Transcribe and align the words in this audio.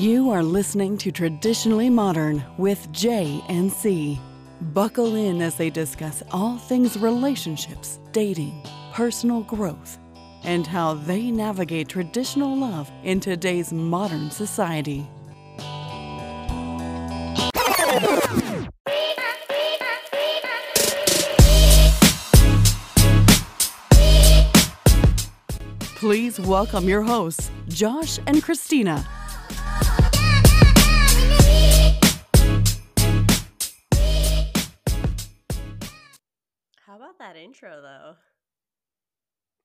You 0.00 0.30
are 0.30 0.42
listening 0.42 0.96
to 0.96 1.12
Traditionally 1.12 1.90
Modern 1.90 2.42
with 2.56 2.90
J 2.90 3.44
and 3.50 3.70
C. 3.70 4.18
Buckle 4.72 5.14
in 5.14 5.42
as 5.42 5.56
they 5.56 5.68
discuss 5.68 6.22
all 6.30 6.56
things 6.56 6.96
relationships, 6.96 7.98
dating, 8.10 8.62
personal 8.94 9.42
growth, 9.42 9.98
and 10.42 10.66
how 10.66 10.94
they 10.94 11.30
navigate 11.30 11.90
traditional 11.90 12.56
love 12.56 12.90
in 13.04 13.20
today's 13.20 13.74
modern 13.74 14.30
society. 14.30 15.06
Please 25.96 26.40
welcome 26.40 26.88
your 26.88 27.02
hosts, 27.02 27.50
Josh 27.68 28.18
and 28.26 28.42
Christina. 28.42 29.06
That 37.18 37.36
intro 37.36 37.82
though? 37.82 38.14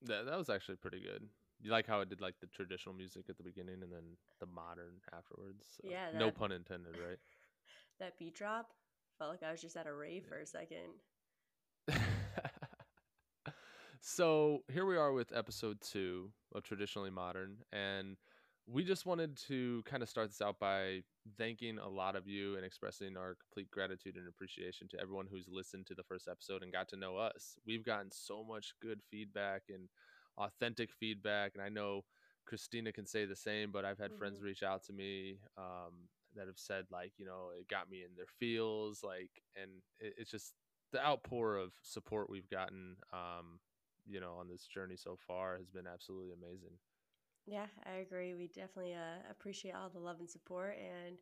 That 0.03 0.25
that 0.25 0.37
was 0.37 0.49
actually 0.49 0.75
pretty 0.75 0.99
good. 0.99 1.23
You 1.61 1.71
like 1.71 1.87
how 1.87 2.01
it 2.01 2.09
did 2.09 2.21
like 2.21 2.35
the 2.41 2.47
traditional 2.47 2.93
music 2.93 3.25
at 3.29 3.37
the 3.37 3.43
beginning 3.43 3.81
and 3.81 3.91
then 3.91 4.17
the 4.39 4.45
modern 4.45 4.99
afterwards. 5.13 5.65
So, 5.81 5.89
Yeah, 5.89 6.11
No 6.17 6.31
pun 6.31 6.51
intended, 6.51 6.95
right? 6.97 7.17
That 7.99 8.19
beat 8.19 8.35
drop 8.35 8.73
felt 9.17 9.31
like 9.31 9.41
I 9.41 9.51
was 9.51 9.61
just 9.61 9.77
at 9.77 9.87
a 9.87 9.93
rave 9.93 10.25
for 10.27 10.37
a 10.37 10.45
second. 10.45 10.99
so 14.01 14.63
here 14.71 14.85
we 14.85 14.97
are 14.97 15.13
with 15.13 15.31
episode 15.33 15.79
two 15.79 16.31
of 16.53 16.63
Traditionally 16.63 17.09
Modern, 17.09 17.59
and 17.71 18.17
we 18.67 18.83
just 18.83 19.05
wanted 19.05 19.37
to 19.37 19.83
kind 19.83 20.01
of 20.01 20.09
start 20.09 20.29
this 20.29 20.41
out 20.41 20.59
by 20.59 21.03
thanking 21.37 21.77
a 21.77 21.87
lot 21.87 22.15
of 22.15 22.27
you 22.27 22.55
and 22.55 22.65
expressing 22.65 23.15
our 23.15 23.35
complete 23.35 23.69
gratitude 23.69 24.15
and 24.17 24.27
appreciation 24.27 24.87
to 24.87 24.99
everyone 24.99 25.27
who's 25.27 25.47
listened 25.47 25.85
to 25.87 25.93
the 25.95 26.03
first 26.03 26.27
episode 26.27 26.63
and 26.63 26.71
got 26.71 26.87
to 26.89 26.95
know 26.95 27.15
us. 27.15 27.57
We've 27.65 27.83
gotten 27.83 28.09
so 28.11 28.43
much 28.43 28.73
good 28.81 29.03
feedback 29.03 29.63
and 29.69 29.89
authentic 30.37 30.91
feedback, 30.91 31.51
and 31.53 31.61
I 31.63 31.69
know 31.69 32.03
Christina 32.45 32.91
can 32.91 33.05
say 33.05 33.25
the 33.25 33.35
same, 33.35 33.71
but 33.71 33.85
I've 33.85 33.99
had 33.99 34.15
friends 34.15 34.39
Mhm. 34.39 34.41
reach 34.41 34.63
out 34.63 34.83
to 34.85 34.93
me 34.93 35.41
um, 35.57 36.09
that 36.33 36.47
have 36.47 36.59
said 36.59 36.85
like, 36.89 37.13
you 37.17 37.25
know, 37.25 37.51
it 37.57 37.67
got 37.67 37.89
me 37.89 38.03
in 38.03 38.15
their 38.15 38.27
feels, 38.27 39.03
like, 39.03 39.41
and 39.55 39.83
it, 39.99 40.15
it's 40.17 40.31
just 40.31 40.55
the 40.91 41.03
outpour 41.05 41.57
of 41.57 41.73
support 41.83 42.29
we've 42.29 42.49
gotten, 42.49 42.97
um, 43.13 43.59
you 44.07 44.19
know, 44.19 44.35
on 44.35 44.47
this 44.47 44.65
journey 44.65 44.95
so 44.97 45.15
far 45.15 45.57
has 45.57 45.69
been 45.69 45.87
absolutely 45.87 46.31
amazing. 46.33 46.79
Yeah, 47.45 47.67
I 47.85 47.97
agree. 47.97 48.33
We 48.35 48.47
definitely 48.47 48.93
uh, 48.93 49.21
appreciate 49.29 49.73
all 49.75 49.89
the 49.89 49.99
love 49.99 50.19
and 50.19 50.29
support, 50.29 50.77
and 50.77 51.17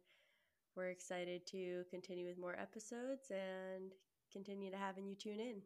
we're 0.76 0.90
excited 0.90 1.46
to 1.48 1.84
continue 1.90 2.28
with 2.28 2.38
more 2.38 2.58
episodes 2.60 3.32
and 3.32 3.94
continue 4.32 4.72
to 4.72 4.78
having 4.78 5.08
you 5.08 5.16
tune 5.16 5.40
in. 5.40 5.62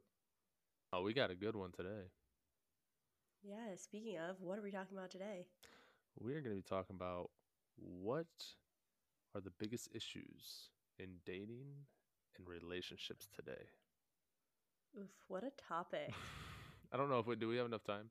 Oh, 0.94 1.02
we 1.04 1.14
got 1.14 1.32
a 1.32 1.36
good 1.36 1.56
one 1.56 1.72
today. 1.72 2.12
Yeah, 3.44 3.76
speaking 3.76 4.18
of, 4.18 4.42
what 4.42 4.58
are 4.60 4.62
we 4.62 4.72
talking 4.72 4.98
about 4.98 5.12
today? 5.12 5.48
We're 6.20 6.42
going 6.42 6.56
to 6.56 6.62
be 6.62 6.62
talking 6.62 6.96
about 6.96 7.30
what 7.76 8.28
are 9.36 9.42
the 9.42 9.52
biggest 9.52 9.90
issues 9.94 10.70
in 10.98 11.20
dating 11.26 11.86
and 12.38 12.48
relationships 12.48 13.28
today. 13.34 13.70
Oof, 14.98 15.12
what 15.28 15.44
a 15.44 15.52
topic. 15.52 16.16
I 16.92 16.98
don't 16.98 17.10
know 17.10 17.20
if 17.20 17.28
we 17.28 17.36
do 17.36 17.48
we 17.48 17.58
have 17.58 17.66
enough 17.66 17.84
time. 17.84 18.10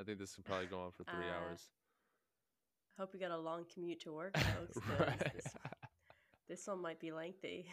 I 0.00 0.04
think 0.04 0.18
this 0.18 0.34
can 0.34 0.44
probably 0.44 0.66
go 0.66 0.80
on 0.80 0.92
for 0.92 1.04
three 1.04 1.28
Uh, 1.28 1.34
hours. 1.34 1.70
Hope 2.98 3.10
you 3.14 3.20
got 3.20 3.30
a 3.30 3.38
long 3.38 3.64
commute 3.72 4.00
to 4.00 4.12
work, 4.12 4.34
folks. 4.38 4.78
right. 4.98 5.18
this, 5.34 5.46
this 6.48 6.66
one 6.66 6.80
might 6.82 7.00
be 7.00 7.12
lengthy. 7.12 7.66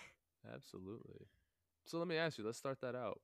Absolutely. 0.53 1.27
So 1.85 1.97
let 1.99 2.07
me 2.07 2.17
ask 2.17 2.37
you, 2.37 2.45
let's 2.45 2.57
start 2.57 2.79
that 2.81 2.95
out. 2.95 3.21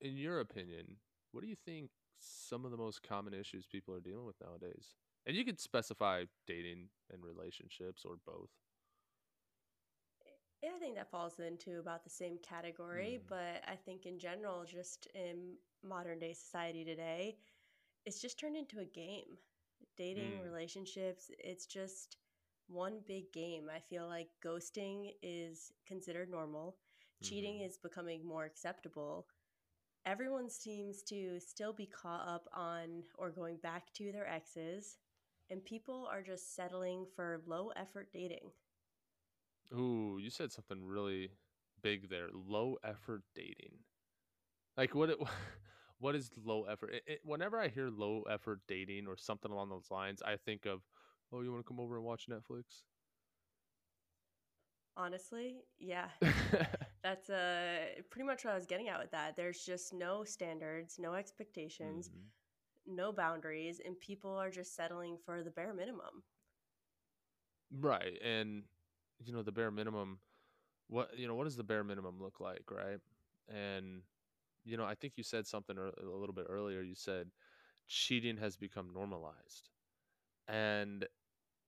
In 0.00 0.16
your 0.16 0.40
opinion, 0.40 0.96
what 1.32 1.42
do 1.42 1.48
you 1.48 1.56
think 1.64 1.90
some 2.20 2.64
of 2.64 2.70
the 2.70 2.76
most 2.76 3.02
common 3.02 3.34
issues 3.34 3.66
people 3.66 3.94
are 3.94 4.00
dealing 4.00 4.26
with 4.26 4.36
nowadays? 4.40 4.94
And 5.26 5.36
you 5.36 5.44
could 5.44 5.60
specify 5.60 6.24
dating 6.46 6.88
and 7.12 7.22
relationships 7.24 8.04
or 8.04 8.16
both. 8.26 8.50
Yeah, 10.62 10.70
I 10.74 10.78
think 10.80 10.96
that 10.96 11.10
falls 11.10 11.38
into 11.38 11.78
about 11.78 12.02
the 12.04 12.10
same 12.10 12.38
category, 12.38 13.20
Mm. 13.22 13.28
but 13.28 13.62
I 13.68 13.76
think 13.76 14.06
in 14.06 14.18
general, 14.18 14.64
just 14.64 15.06
in 15.14 15.56
modern 15.82 16.18
day 16.18 16.32
society 16.32 16.84
today, 16.84 17.38
it's 18.08 18.22
just 18.22 18.40
turned 18.40 18.56
into 18.56 18.80
a 18.80 18.86
game. 18.86 19.38
Dating, 19.96 20.40
Mm. 20.40 20.42
relationships, 20.42 21.30
it's 21.38 21.66
just 21.66 22.18
one 22.68 23.00
big 23.06 23.32
game. 23.32 23.68
I 23.74 23.80
feel 23.80 24.06
like 24.08 24.30
ghosting 24.44 25.12
is 25.22 25.72
considered 25.86 26.30
normal, 26.30 26.78
cheating 27.22 27.60
Mhm. 27.60 27.62
is 27.62 27.78
becoming 27.78 28.26
more 28.26 28.44
acceptable. 28.44 29.28
Everyone 30.06 30.50
seems 30.50 31.02
to 31.04 31.40
still 31.40 31.72
be 31.72 31.86
caught 31.86 32.26
up 32.28 32.48
on 32.52 33.04
or 33.18 33.30
going 33.30 33.58
back 33.58 33.92
to 33.94 34.12
their 34.12 34.28
exes, 34.28 34.98
and 35.50 35.64
people 35.64 36.08
are 36.10 36.22
just 36.22 36.54
settling 36.54 37.06
for 37.14 37.42
low 37.46 37.70
effort 37.76 38.10
dating. 38.12 38.50
Ooh, 39.74 40.18
you 40.20 40.30
said 40.30 40.52
something 40.52 40.84
really 40.84 41.30
big 41.82 42.08
there. 42.10 42.28
Low 42.32 42.76
effort 42.84 43.22
dating. 43.34 43.84
Like 44.76 44.94
what 44.94 45.10
it, 45.10 45.18
what 45.98 46.14
is 46.16 46.30
low 46.36 46.64
effort? 46.64 46.94
It, 46.94 47.02
it, 47.06 47.20
whenever 47.24 47.58
I 47.58 47.68
hear 47.68 47.88
low 47.90 48.22
effort 48.24 48.62
dating 48.66 49.06
or 49.08 49.16
something 49.16 49.50
along 49.50 49.70
those 49.70 49.90
lines, 49.90 50.22
I 50.22 50.36
think 50.36 50.66
of, 50.66 50.82
oh, 51.32 51.42
you 51.42 51.52
want 51.52 51.64
to 51.64 51.68
come 51.68 51.80
over 51.80 51.96
and 51.96 52.04
watch 52.04 52.28
Netflix? 52.28 52.84
Honestly, 54.96 55.64
yeah. 55.78 56.10
That's 57.02 57.30
uh 57.30 58.02
pretty 58.10 58.26
much 58.26 58.44
what 58.44 58.52
I 58.52 58.54
was 58.54 58.66
getting 58.66 58.88
at 58.88 58.98
with 59.00 59.12
that. 59.12 59.36
There's 59.36 59.64
just 59.64 59.92
no 59.94 60.24
standards, 60.24 60.98
no 60.98 61.14
expectations, 61.14 62.10
Mhm. 62.10 62.30
no 62.86 63.12
boundaries, 63.12 63.80
and 63.80 63.98
people 64.00 64.32
are 64.36 64.50
just 64.50 64.74
settling 64.74 65.18
for 65.18 65.42
the 65.42 65.50
bare 65.50 65.74
minimum. 65.74 66.24
Right. 67.70 68.18
And 68.22 68.64
you 69.24 69.32
know, 69.32 69.42
the 69.42 69.52
bare 69.52 69.70
minimum 69.70 70.20
what 70.88 71.18
you 71.18 71.26
know, 71.28 71.34
what 71.34 71.44
does 71.44 71.56
the 71.56 71.64
bare 71.64 71.84
minimum 71.84 72.20
look 72.22 72.40
like, 72.40 72.70
right? 72.70 73.00
And 73.48 74.02
you 74.64 74.76
know, 74.76 74.84
I 74.84 74.94
think 74.94 75.14
you 75.16 75.22
said 75.22 75.46
something 75.46 75.76
a 75.78 76.16
little 76.16 76.34
bit 76.34 76.46
earlier. 76.48 76.82
You 76.82 76.94
said 76.94 77.30
cheating 77.86 78.36
has 78.36 78.56
become 78.56 78.90
normalized. 78.92 79.70
And 80.46 81.06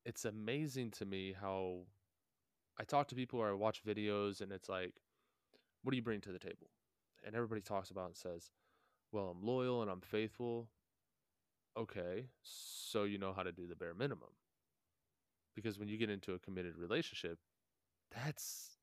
it's 0.04 0.24
amazing 0.24 0.90
to 0.92 1.04
me 1.04 1.34
how 1.38 1.86
I 2.78 2.84
talk 2.84 3.08
to 3.08 3.14
people 3.14 3.40
or 3.40 3.50
I 3.50 3.52
watch 3.52 3.84
videos 3.84 4.40
and 4.40 4.52
it's 4.52 4.68
like, 4.68 4.94
what 5.82 5.90
do 5.90 5.96
you 5.96 6.02
bring 6.02 6.20
to 6.22 6.32
the 6.32 6.38
table? 6.38 6.70
And 7.24 7.34
everybody 7.34 7.60
talks 7.60 7.90
about 7.90 8.06
and 8.06 8.16
says, 8.16 8.50
well, 9.12 9.34
I'm 9.36 9.46
loyal 9.46 9.82
and 9.82 9.90
I'm 9.90 10.00
faithful. 10.00 10.68
Okay, 11.78 12.26
so 12.42 13.04
you 13.04 13.18
know 13.18 13.32
how 13.32 13.42
to 13.42 13.52
do 13.52 13.66
the 13.66 13.76
bare 13.76 13.94
minimum. 13.94 14.30
Because 15.54 15.78
when 15.78 15.88
you 15.88 15.98
get 15.98 16.10
into 16.10 16.32
a 16.32 16.38
committed 16.38 16.76
relationship, 16.76 17.38
that's 18.14 18.78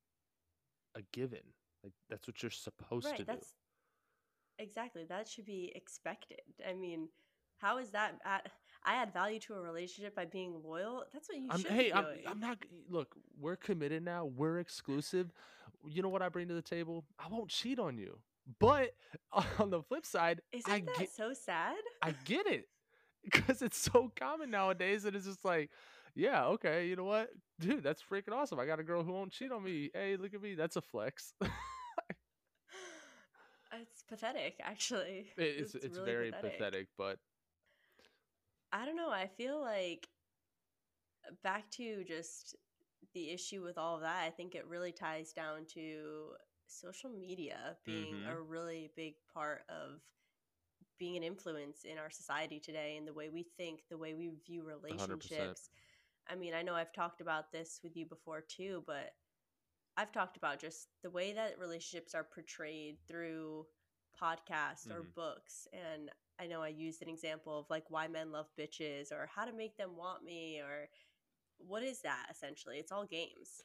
a 0.94 1.02
given. 1.12 1.40
Like 1.82 1.92
that's 2.08 2.26
what 2.26 2.42
you're 2.42 2.50
supposed 2.50 3.16
to 3.16 3.24
right, 3.24 3.40
do. 3.40 3.46
Exactly 4.58 5.04
that 5.08 5.28
should 5.28 5.46
be 5.46 5.72
expected. 5.74 6.40
I 6.68 6.74
mean, 6.74 7.08
how 7.58 7.78
is 7.78 7.90
that 7.90 8.14
at, 8.24 8.50
I 8.84 8.94
add 8.94 9.12
value 9.12 9.38
to 9.40 9.54
a 9.54 9.60
relationship 9.60 10.14
by 10.14 10.24
being 10.24 10.60
loyal? 10.64 11.04
That's 11.12 11.28
what 11.28 11.38
you 11.38 11.48
I'm, 11.50 11.60
should 11.60 11.70
hey, 11.70 11.84
be 11.84 11.92
I'm. 11.92 12.06
I'm 12.26 12.40
not. 12.40 12.58
Look, 12.88 13.16
we're 13.40 13.56
committed 13.56 14.04
now. 14.04 14.24
We're 14.24 14.58
exclusive. 14.58 15.32
You 15.86 16.02
know 16.02 16.08
what 16.08 16.22
I 16.22 16.28
bring 16.28 16.48
to 16.48 16.54
the 16.54 16.62
table? 16.62 17.04
I 17.18 17.28
won't 17.28 17.48
cheat 17.48 17.78
on 17.78 17.98
you. 17.98 18.18
But 18.58 18.94
on 19.58 19.70
the 19.70 19.82
flip 19.82 20.06
side, 20.06 20.40
Isn't 20.52 20.70
I 20.70 20.80
that 20.80 20.98
get, 20.98 21.10
so 21.10 21.32
sad? 21.34 21.76
I 22.02 22.14
get 22.24 22.46
it 22.46 22.68
because 23.24 23.62
it's 23.62 23.78
so 23.78 24.10
common 24.16 24.50
nowadays, 24.50 25.04
and 25.04 25.14
it's 25.14 25.26
just 25.26 25.44
like, 25.44 25.70
yeah, 26.14 26.46
okay, 26.46 26.88
you 26.88 26.96
know 26.96 27.04
what, 27.04 27.30
dude, 27.60 27.82
that's 27.82 28.02
freaking 28.02 28.32
awesome. 28.32 28.58
I 28.58 28.66
got 28.66 28.80
a 28.80 28.84
girl 28.84 29.02
who 29.02 29.12
won't 29.12 29.32
cheat 29.32 29.52
on 29.52 29.62
me. 29.62 29.90
Hey, 29.92 30.16
look 30.16 30.34
at 30.34 30.42
me, 30.42 30.54
that's 30.54 30.76
a 30.76 30.80
flex. 30.80 31.32
it's 34.08 34.20
pathetic, 34.20 34.56
actually. 34.60 35.30
it's 35.36 35.74
it's, 35.74 35.98
really 35.98 35.98
very 35.98 36.32
pathetic, 36.32 36.88
but 36.96 37.18
I 38.72 38.84
don't 38.84 38.96
know. 38.96 39.10
I 39.10 39.26
feel 39.26 39.60
like 39.60 40.08
back 41.42 41.70
to 41.72 42.04
just 42.04 42.56
the 43.12 43.30
issue 43.30 43.62
with 43.62 43.78
all 43.78 43.96
of 43.96 44.02
that, 44.02 44.24
I 44.24 44.30
think 44.30 44.54
it 44.54 44.66
really 44.66 44.92
ties 44.92 45.32
down 45.32 45.66
to 45.66 46.34
social 46.66 47.10
media 47.10 47.78
being 47.84 48.22
Mhm. 48.22 48.26
a 48.26 48.40
really 48.40 48.92
big 48.94 49.14
part 49.32 49.62
of 49.68 50.02
being 50.98 51.16
an 51.16 51.22
influence 51.22 51.84
in 51.84 51.98
our 51.98 52.10
society 52.10 52.60
today 52.60 52.96
and 52.96 53.06
the 53.06 53.14
way 53.14 53.30
we 53.30 53.42
think, 53.42 53.84
the 53.88 53.98
way 53.98 54.14
we 54.14 54.30
view 54.46 54.64
100%. 54.88 55.58
relationships. 55.58 55.70
I 56.28 56.36
mean, 56.36 56.54
I 56.54 56.62
know 56.62 56.74
I've 56.74 56.92
talked 56.92 57.20
about 57.20 57.52
this 57.52 57.80
with 57.82 57.96
you 57.96 58.06
before 58.06 58.42
too, 58.42 58.84
but 58.86 59.12
I've 59.96 60.12
talked 60.12 60.36
about 60.36 60.60
just 60.60 60.90
the 61.02 61.10
way 61.10 61.32
that 61.32 61.58
relationships 61.58 62.14
are 62.14 62.24
portrayed 62.24 62.98
through 63.06 63.66
podcasts 64.20 64.90
or 64.90 65.02
Mhm. 65.02 65.12
books. 65.14 65.66
And 65.72 66.10
I 66.40 66.46
know 66.46 66.62
I 66.62 66.68
used 66.68 67.02
an 67.02 67.08
example 67.08 67.58
of 67.58 67.66
like 67.70 67.84
why 67.90 68.08
men 68.08 68.32
love 68.32 68.48
bitches 68.58 69.12
or 69.12 69.28
how 69.34 69.44
to 69.44 69.52
make 69.52 69.76
them 69.76 69.96
want 69.96 70.24
me 70.24 70.60
or 70.60 70.88
what 71.58 71.82
is 71.82 72.02
that 72.02 72.26
essentially? 72.30 72.78
It's 72.78 72.92
all 72.92 73.06
games. 73.06 73.62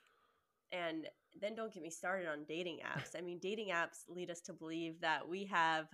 And 0.71 1.09
then 1.39 1.55
don't 1.55 1.73
get 1.73 1.83
me 1.83 1.89
started 1.91 2.27
on 2.27 2.45
dating 2.45 2.79
apps. 2.85 3.17
I 3.17 3.21
mean, 3.21 3.39
dating 3.39 3.69
apps 3.69 4.03
lead 4.09 4.31
us 4.31 4.41
to 4.41 4.53
believe 4.53 5.01
that 5.01 5.27
we 5.27 5.45
have 5.45 5.88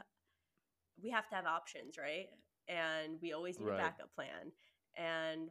we 1.02 1.10
have 1.12 1.28
to 1.30 1.36
have 1.36 1.46
options, 1.46 1.98
right? 1.98 2.28
And 2.68 3.20
we 3.22 3.34
always 3.34 3.60
need 3.60 3.68
Right. 3.68 3.74
a 3.74 3.74
backup 3.74 4.14
plan. 4.14 4.52
And 4.96 5.50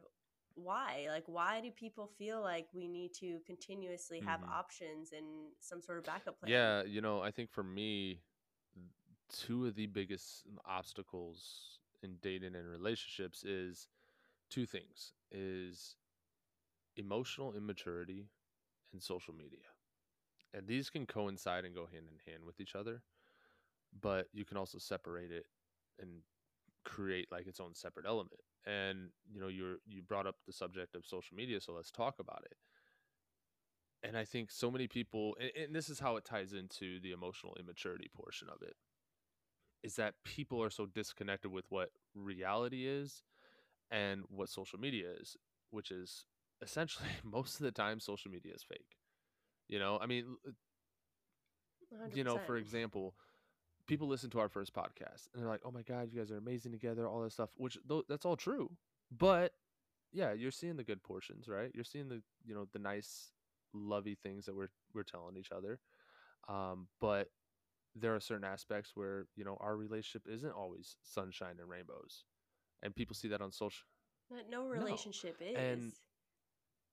why? 0.55 1.07
Like 1.09 1.23
why 1.27 1.61
do 1.61 1.71
people 1.71 2.07
feel 2.17 2.41
like 2.41 2.67
we 2.73 2.87
need 2.87 3.13
to 3.15 3.39
continuously 3.45 4.21
have 4.21 4.41
Mhm. 4.41 4.51
options 4.51 5.11
and 5.11 5.51
some 5.59 5.81
sort 5.81 5.97
of 5.99 6.05
backup 6.05 6.39
plan? 6.39 6.51
Yeah, 6.53 6.83
you 6.83 7.01
know, 7.01 7.21
I 7.21 7.31
think 7.31 7.51
for 7.51 7.63
me, 7.63 8.21
two 9.31 9.65
of 9.67 9.75
the 9.75 9.87
biggest 9.87 10.43
um, 10.47 10.59
obstacles 10.65 11.79
in 12.03 12.17
dating 12.21 12.55
and 12.55 12.67
relationships 12.67 13.43
is 13.43 13.87
two 14.49 14.65
things 14.65 15.13
is 15.31 15.95
emotional 16.97 17.53
immaturity 17.53 18.29
and 18.91 19.01
social 19.01 19.33
media. 19.33 19.59
And 20.53 20.67
these 20.67 20.89
can 20.89 21.05
coincide 21.05 21.65
and 21.65 21.75
go 21.75 21.87
hand 21.91 22.05
in 22.11 22.31
hand 22.31 22.43
with 22.43 22.59
each 22.59 22.75
other, 22.75 23.03
but 24.01 24.27
you 24.33 24.45
can 24.45 24.57
also 24.57 24.79
separate 24.79 25.31
it 25.31 25.45
and 25.99 26.21
create 26.85 27.31
like 27.31 27.45
its 27.45 27.59
own 27.59 27.75
separate 27.75 28.05
element. 28.07 28.39
And 28.65 29.09
you 29.31 29.39
know, 29.39 29.47
you're 29.47 29.77
you 29.85 30.01
brought 30.01 30.27
up 30.27 30.35
the 30.47 30.53
subject 30.53 30.95
of 30.95 31.05
social 31.05 31.37
media, 31.37 31.61
so 31.61 31.73
let's 31.73 31.91
talk 31.91 32.15
about 32.19 32.43
it 32.45 32.57
and 34.03 34.17
I 34.17 34.25
think 34.25 34.51
so 34.51 34.71
many 34.71 34.87
people, 34.87 35.35
and, 35.39 35.51
and 35.55 35.75
this 35.75 35.89
is 35.89 35.99
how 35.99 36.15
it 36.15 36.25
ties 36.25 36.53
into 36.53 36.99
the 37.01 37.11
emotional 37.11 37.55
immaturity 37.59 38.09
portion 38.13 38.47
of 38.49 38.61
it, 38.61 38.75
is 39.83 39.95
that 39.95 40.13
people 40.23 40.61
are 40.61 40.69
so 40.69 40.85
disconnected 40.85 41.51
with 41.51 41.65
what 41.69 41.89
reality 42.15 42.85
is 42.87 43.23
and 43.91 44.23
what 44.29 44.49
social 44.49 44.79
media 44.79 45.07
is, 45.19 45.37
which 45.71 45.91
is 45.91 46.25
essentially 46.61 47.09
most 47.23 47.55
of 47.59 47.63
the 47.63 47.71
time 47.71 47.99
social 47.99 48.31
media 48.31 48.53
is 48.53 48.63
fake. 48.63 48.97
You 49.67 49.79
know, 49.79 49.97
I 50.01 50.05
mean, 50.07 50.25
l- 50.45 50.53
you 52.17 52.23
know, 52.23 52.35
for 52.45 52.57
example, 52.57 53.15
people 53.87 54.07
listen 54.07 54.29
to 54.31 54.39
our 54.39 54.49
first 54.49 54.73
podcast 54.73 55.27
and 55.33 55.41
they're 55.41 55.49
like, 55.49 55.61
"Oh 55.65 55.71
my 55.71 55.81
god, 55.83 56.09
you 56.11 56.19
guys 56.19 56.31
are 56.31 56.37
amazing 56.37 56.71
together," 56.71 57.07
all 57.07 57.21
this 57.21 57.33
stuff, 57.33 57.49
which 57.55 57.77
tho- 57.85 58.03
that's 58.07 58.25
all 58.25 58.35
true. 58.37 58.69
But 59.11 59.53
yeah, 60.11 60.33
you're 60.33 60.51
seeing 60.51 60.75
the 60.77 60.83
good 60.83 61.03
portions, 61.03 61.47
right? 61.47 61.71
You're 61.73 61.83
seeing 61.83 62.09
the, 62.09 62.21
you 62.45 62.53
know, 62.55 62.67
the 62.73 62.79
nice 62.79 63.31
lovey 63.73 64.15
things 64.21 64.45
that 64.45 64.55
we're 64.55 64.69
we're 64.93 65.03
telling 65.03 65.37
each 65.37 65.51
other. 65.51 65.79
Um, 66.47 66.87
but 66.99 67.29
there 67.99 68.15
are 68.15 68.19
certain 68.19 68.43
aspects 68.45 68.91
where, 68.95 69.27
you 69.35 69.43
know, 69.43 69.57
our 69.59 69.75
relationship 69.77 70.27
isn't 70.27 70.51
always 70.51 70.97
sunshine 71.03 71.59
and 71.59 71.69
rainbows. 71.69 72.25
And 72.81 72.95
people 72.95 73.15
see 73.15 73.27
that 73.29 73.41
on 73.41 73.51
social 73.51 73.85
But 74.29 74.49
no 74.49 74.67
relationship 74.67 75.37
is. 75.41 75.55
and- 75.57 75.93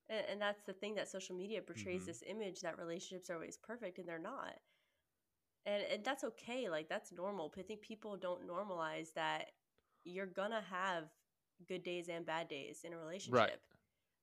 And, 0.08 0.40
that's 0.40 0.62
the 0.62 0.72
thing 0.72 0.94
that 0.94 1.08
social 1.08 1.34
media 1.36 1.60
portrays 1.62 2.02
Mhm. 2.02 2.06
this 2.06 2.22
image 2.22 2.60
that 2.60 2.78
relationships 2.78 3.28
are 3.28 3.34
always 3.34 3.56
perfect 3.56 3.98
and 3.98 4.08
they're 4.08 4.18
not. 4.20 4.60
And 5.64 5.82
and 5.82 6.04
that's 6.04 6.22
okay. 6.22 6.68
Like 6.68 6.88
that's 6.88 7.10
normal. 7.10 7.48
But 7.48 7.60
I 7.60 7.62
think 7.64 7.80
people 7.80 8.16
don't 8.16 8.46
normalize 8.46 9.12
that 9.14 9.52
you're 10.04 10.26
gonna 10.26 10.60
have 10.62 11.10
good 11.66 11.82
days 11.82 12.08
and 12.08 12.24
bad 12.24 12.46
days 12.48 12.84
in 12.84 12.92
a 12.92 12.98
relationship. 12.98 13.60
I- 13.64 13.75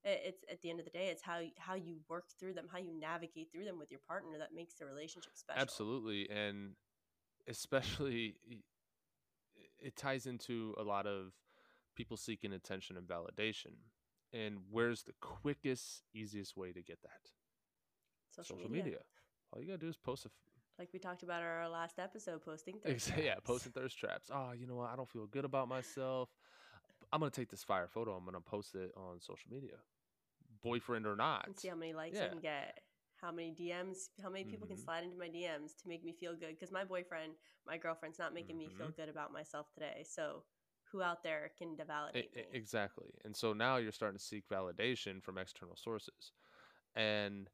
It's 0.05 0.43
at 0.51 0.61
the 0.61 0.69
end 0.69 0.79
of 0.79 0.85
the 0.85 0.91
day, 0.91 1.07
it's 1.07 1.21
how 1.21 1.41
how 1.57 1.75
you 1.75 1.97
work 2.09 2.25
through 2.39 2.53
them, 2.53 2.67
how 2.71 2.77
you 2.77 2.93
navigate 2.99 3.51
through 3.51 3.65
them 3.65 3.79
with 3.79 3.89
your 3.89 4.01
partner 4.05 4.37
that 4.39 4.53
makes 4.53 4.75
the 4.75 4.85
relationship 4.85 5.31
special. 5.35 5.61
Absolutely, 5.61 6.29
and 6.29 6.71
especially 7.47 8.35
it 9.79 9.95
ties 9.95 10.25
into 10.25 10.73
a 10.77 10.83
lot 10.83 11.07
of 11.07 11.33
people 11.95 12.17
seeking 12.17 12.53
attention 12.53 12.97
and 12.97 13.07
validation. 13.07 13.75
And 14.33 14.57
where's 14.71 15.03
the 15.03 15.13
quickest, 15.21 16.03
easiest 16.13 16.57
way 16.57 16.71
to 16.73 16.81
get 16.81 17.01
that? 17.03 17.29
Social, 18.31 18.69
media. 18.69 18.97
All 19.51 19.61
you 19.61 19.67
gotta 19.67 19.77
do 19.77 19.87
is 19.89 19.97
post 19.97 20.25
a 20.25 20.29
f- 20.29 20.31
Like 20.79 20.89
we 20.91 20.97
talked 20.99 21.21
about 21.21 21.41
in 21.41 21.47
our 21.47 21.69
last 21.69 21.99
episode, 21.99 22.43
posting 22.43 22.79
thirst 22.83 23.09
yeah, 23.17 23.33
traps. 23.35 23.41
posting 23.45 23.71
thirst 23.71 23.97
traps. 23.97 24.29
Oh, 24.33 24.51
you 24.57 24.65
know 24.65 24.75
what? 24.75 24.89
I 24.89 24.95
don't 24.95 25.07
feel 25.09 25.27
good 25.27 25.45
about 25.45 25.67
myself. 25.67 26.29
I'm 27.11 27.19
gonna 27.19 27.29
take 27.29 27.49
this 27.51 27.63
fire 27.63 27.87
photo. 27.87 28.15
I'm 28.15 28.25
gonna 28.25 28.41
post 28.41 28.73
it 28.73 28.91
on 28.97 29.19
social 29.19 29.51
media, 29.51 29.75
boyfriend 30.63 31.05
or 31.07 31.15
not. 31.15 31.47
and 31.47 31.57
see 31.57 31.67
how 31.69 31.75
many 31.75 31.93
likes 31.93 32.21
Yeah. 32.21 32.25
I 32.25 32.27
can 32.27 32.39
get. 32.39 32.79
How 33.21 33.31
many 33.31 33.51
DMs, 33.51 34.09
how 34.21 34.29
many 34.29 34.45
people 34.45 34.67
can 34.67 34.77
Mhm. 34.77 34.77
slide 34.77 35.03
into 35.03 35.17
my 35.17 35.29
DMs 35.29 35.75
to 35.81 35.87
make 35.87 36.03
me 36.03 36.13
feel 36.13 36.35
good? 36.35 36.49
Because 36.49 36.71
my 36.71 36.83
boyfriend, 36.83 37.33
my 37.65 37.77
girlfriend's 37.77 38.19
not 38.19 38.33
making 38.33 38.57
me 38.57 38.69
feel 38.69 38.89
Mhm. 38.89 38.93
good 38.95 39.09
about 39.09 39.31
myself 39.33 39.71
today. 39.73 40.03
So, 40.07 40.43
who 40.91 41.01
out 41.01 41.23
there 41.23 41.51
can 41.57 41.75
validate 41.87 42.33
e- 42.35 42.43
me? 42.43 42.43
exactly. 42.51 43.09
And 43.23 43.35
so 43.35 43.53
now 43.53 43.77
you're 43.77 43.91
starting 43.91 44.17
to 44.17 44.23
seek 44.23 44.47
validation 44.49 45.21
from 45.23 45.37
external 45.37 45.75
sources, 45.75 46.33
and 46.95 47.49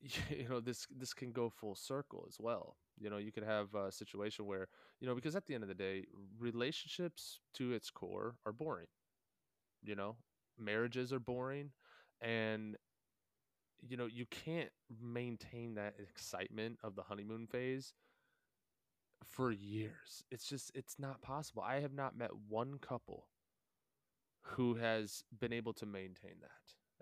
you 0.30 0.48
know 0.48 0.60
this 0.60 0.86
this 0.90 1.12
can 1.14 1.32
go 1.32 1.48
full 1.50 1.74
circle 1.74 2.24
as 2.28 2.38
well. 2.40 2.76
You 2.98 3.10
know, 3.10 3.16
you 3.18 3.32
could 3.32 3.44
have 3.44 3.74
a 3.74 3.90
situation 3.92 4.46
where 4.46 4.68
you 5.00 5.06
know 5.06 5.14
because 5.14 5.36
at 5.36 5.46
the 5.46 5.54
end 5.54 5.62
of 5.64 5.68
the 5.68 5.74
day, 5.74 6.04
relationships 6.38 7.40
to 7.54 7.72
its 7.72 7.90
core 7.90 8.36
are 8.44 8.52
boring. 8.52 8.86
You 9.82 9.96
know, 9.96 10.16
marriages 10.58 11.12
are 11.12 11.20
boring, 11.20 11.70
and 12.20 12.76
you 13.80 13.96
know 13.96 14.06
you 14.06 14.26
can't 14.26 14.70
maintain 15.02 15.74
that 15.74 15.94
excitement 15.98 16.78
of 16.82 16.94
the 16.96 17.02
honeymoon 17.02 17.46
phase 17.46 17.94
for 19.24 19.50
years. 19.50 20.24
It's 20.30 20.48
just 20.48 20.70
it's 20.74 20.98
not 20.98 21.22
possible. 21.22 21.62
I 21.62 21.80
have 21.80 21.92
not 21.92 22.16
met 22.16 22.30
one 22.48 22.78
couple 22.78 23.26
who 24.42 24.74
has 24.74 25.24
been 25.40 25.52
able 25.52 25.72
to 25.74 25.86
maintain 25.86 26.34
that. 26.40 26.50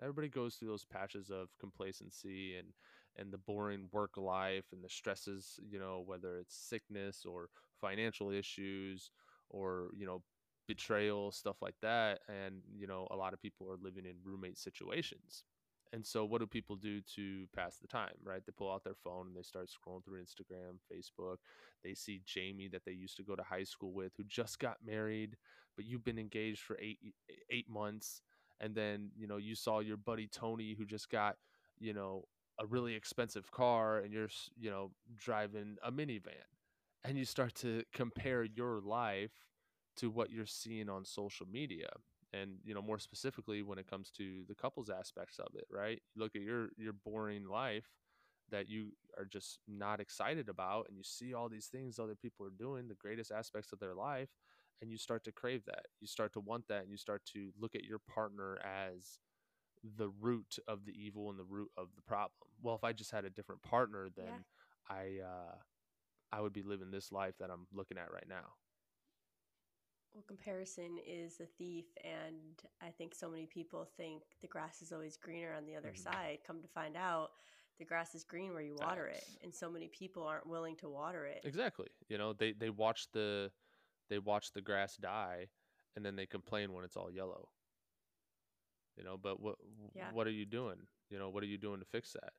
Everybody 0.01 0.29
goes 0.29 0.55
through 0.55 0.69
those 0.69 0.85
patches 0.85 1.29
of 1.29 1.49
complacency 1.59 2.55
and 2.57 2.69
and 3.15 3.31
the 3.31 3.37
boring 3.37 3.89
work 3.91 4.17
life 4.17 4.65
and 4.71 4.83
the 4.83 4.89
stresses 4.89 5.59
you 5.69 5.77
know 5.79 6.03
whether 6.03 6.37
it's 6.39 6.55
sickness 6.55 7.25
or 7.25 7.49
financial 7.79 8.31
issues 8.31 9.11
or 9.49 9.89
you 9.95 10.05
know 10.05 10.23
betrayal 10.67 11.31
stuff 11.31 11.57
like 11.61 11.75
that 11.81 12.19
and 12.27 12.61
you 12.73 12.87
know 12.87 13.07
a 13.11 13.15
lot 13.15 13.33
of 13.33 13.41
people 13.41 13.69
are 13.69 13.77
living 13.81 14.05
in 14.05 14.15
roommate 14.23 14.57
situations 14.57 15.43
and 15.91 16.05
so 16.05 16.25
what 16.25 16.39
do 16.39 16.47
people 16.47 16.75
do 16.75 17.01
to 17.15 17.45
pass 17.55 17.77
the 17.77 17.87
time 17.87 18.13
right? 18.23 18.41
They 18.45 18.51
pull 18.51 18.71
out 18.71 18.83
their 18.83 18.95
phone 18.95 19.27
and 19.27 19.35
they 19.35 19.43
start 19.43 19.69
scrolling 19.69 20.03
through 20.03 20.21
instagram 20.21 20.77
facebook. 20.91 21.37
They 21.83 21.93
see 21.93 22.21
jamie 22.25 22.69
that 22.69 22.85
they 22.85 22.93
used 22.93 23.17
to 23.17 23.23
go 23.23 23.35
to 23.35 23.43
high 23.43 23.63
school 23.63 23.93
with 23.93 24.13
who 24.17 24.23
just 24.23 24.59
got 24.59 24.77
married 24.85 25.37
but 25.75 25.85
you've 25.85 26.03
been 26.03 26.19
engaged 26.19 26.61
for 26.61 26.77
eight 26.79 26.99
eight 27.49 27.69
months 27.69 28.21
and 28.59 28.73
then 28.75 29.09
you 29.15 29.27
know 29.27 29.37
you 29.37 29.55
saw 29.55 29.79
your 29.79 29.97
buddy 29.97 30.27
tony 30.27 30.75
who 30.77 30.85
just 30.85 31.09
got 31.09 31.37
you 31.79 31.93
know 31.93 32.23
a 32.59 32.65
really 32.65 32.95
expensive 32.95 33.51
car 33.51 33.99
and 33.99 34.13
you're 34.13 34.29
you 34.57 34.69
know 34.69 34.91
driving 35.17 35.77
a 35.83 35.91
minivan 35.91 36.47
and 37.03 37.17
you 37.17 37.25
start 37.25 37.53
to 37.55 37.83
compare 37.93 38.43
your 38.43 38.79
life 38.81 39.31
to 39.97 40.09
what 40.09 40.31
you're 40.31 40.45
seeing 40.45 40.89
on 40.89 41.05
social 41.05 41.45
media 41.51 41.89
and 42.33 42.57
you 42.63 42.73
know 42.73 42.81
more 42.81 42.99
specifically 42.99 43.61
when 43.63 43.77
it 43.77 43.89
comes 43.89 44.11
to 44.11 44.43
the 44.47 44.55
couples 44.55 44.89
aspects 44.89 45.39
of 45.39 45.47
it 45.55 45.65
right? 45.71 46.01
You 46.15 46.21
look 46.23 46.35
at 46.35 46.41
your 46.41 46.69
your 46.77 46.93
boring 46.93 47.45
life 47.47 47.89
that 48.49 48.69
you 48.69 48.91
are 49.17 49.25
just 49.25 49.59
not 49.67 49.99
excited 49.99 50.49
about 50.49 50.87
and 50.87 50.97
you 50.97 51.03
see 51.03 51.33
all 51.33 51.49
these 51.49 51.67
things 51.67 51.99
other 51.99 52.15
people 52.15 52.45
are 52.45 52.51
doing 52.57 52.87
the 52.87 52.95
greatest 52.95 53.31
aspects 53.31 53.71
of 53.71 53.79
their 53.79 53.95
life 53.95 54.29
and 54.81 54.91
you 54.91 54.97
start 54.97 55.23
to 55.23 55.31
crave 55.31 55.63
that. 55.65 55.85
You 56.01 56.07
start 56.07 56.33
to 56.33 56.39
want 56.41 56.67
that 56.67 56.81
and 56.83 56.91
you 56.91 56.97
start 56.97 57.23
to 57.33 57.51
look 57.59 57.75
at 57.75 57.83
your 57.85 57.99
partner 57.99 58.59
as 58.63 59.19
the 59.97 60.09
root 60.21 60.57
of 60.67 60.85
the 60.85 60.91
evil 60.93 61.29
and 61.29 61.39
the 61.39 61.43
root 61.43 61.69
of 61.77 61.89
the 61.95 62.01
problem. 62.01 62.31
Well 62.61 62.75
if 62.75 62.83
i 62.83 62.93
just 62.93 63.11
had 63.11 63.25
a 63.25 63.29
different 63.29 63.61
partner 63.61 64.09
then 64.15 64.45
Yeah. 64.89 64.95
i 64.95 65.19
uh 65.23 65.55
i 66.31 66.41
would 66.41 66.53
be 66.53 66.63
living 66.63 66.91
this 66.91 67.11
life 67.11 67.35
that 67.39 67.49
i'm 67.49 67.67
looking 67.73 67.97
at 67.97 68.11
right 68.11 68.27
now 68.27 68.53
Well, 70.13 70.23
comparison 70.27 70.99
is 71.07 71.39
a 71.39 71.45
thief, 71.45 71.85
and 72.03 72.61
I 72.81 72.91
think 72.91 73.15
so 73.15 73.29
many 73.29 73.47
people 73.47 73.85
think 73.97 74.23
the 74.41 74.47
grass 74.47 74.81
is 74.83 74.91
always 74.91 75.17
greener 75.17 75.53
on 75.53 75.65
the 75.65 75.75
other 75.75 75.91
Mhm. 75.91 76.03
side. 76.03 76.39
Come 76.45 76.61
to 76.61 76.67
find 76.67 76.95
out, 76.95 77.31
the 77.79 77.85
grass 77.85 78.13
is 78.13 78.23
green 78.23 78.53
where 78.53 78.61
you 78.61 78.75
water 78.75 79.07
it, 79.07 79.27
and 79.41 79.53
so 79.55 79.71
many 79.71 79.87
people 79.87 80.23
aren't 80.23 80.45
willing 80.45 80.75
to 80.77 80.89
water 80.89 81.25
it. 81.25 81.43
Exactly. 81.43 81.87
You 82.09 82.17
know, 82.17 82.33
they 82.33 82.53
they 82.53 82.69
watch 82.69 83.11
the 83.11 83.51
they 84.09 84.19
watch 84.19 84.51
the 84.51 84.61
grass 84.61 84.97
die 84.97 85.49
and 85.95 86.05
then 86.05 86.15
they 86.15 86.25
complain 86.25 86.73
when 86.73 86.85
it's 86.85 86.97
all 86.97 87.11
yellow. 87.11 87.49
You 88.97 89.03
know, 89.03 89.17
but 89.17 89.39
what 89.39 89.57
Yeah. 89.93 90.11
what 90.11 90.27
are 90.27 90.31
you 90.31 90.45
doing? 90.45 90.87
You 91.09 91.19
know, 91.19 91.29
what 91.29 91.43
are 91.43 91.47
you 91.47 91.57
doing 91.57 91.79
to 91.79 91.85
fix 91.85 92.13
that? 92.13 92.33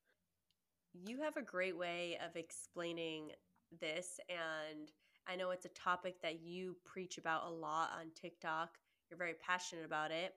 You 0.92 1.20
have 1.22 1.36
a 1.36 1.42
great 1.42 1.76
way 1.76 2.18
of 2.24 2.36
explaining 2.36 3.32
this, 3.80 4.20
and 4.28 4.92
I 5.28 5.36
know 5.36 5.50
it's 5.50 5.64
a 5.66 5.70
topic 5.70 6.20
that 6.22 6.40
you 6.40 6.76
preach 6.84 7.18
about 7.18 7.46
a 7.46 7.50
lot 7.50 7.90
on 7.98 8.10
TikTok. 8.14 8.78
You're 9.10 9.18
very 9.18 9.34
passionate 9.34 9.84
about 9.84 10.10
it. 10.10 10.34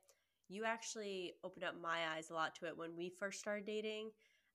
You 0.50 0.66
actually 0.66 1.34
opened 1.44 1.64
up 1.66 1.76
my 1.82 2.10
eyes 2.16 2.30
a 2.30 2.34
lot 2.34 2.56
to 2.56 2.68
it 2.68 2.78
when 2.78 2.96
we 2.96 3.10
first 3.10 3.40
started 3.40 3.66
dating. 3.66 4.12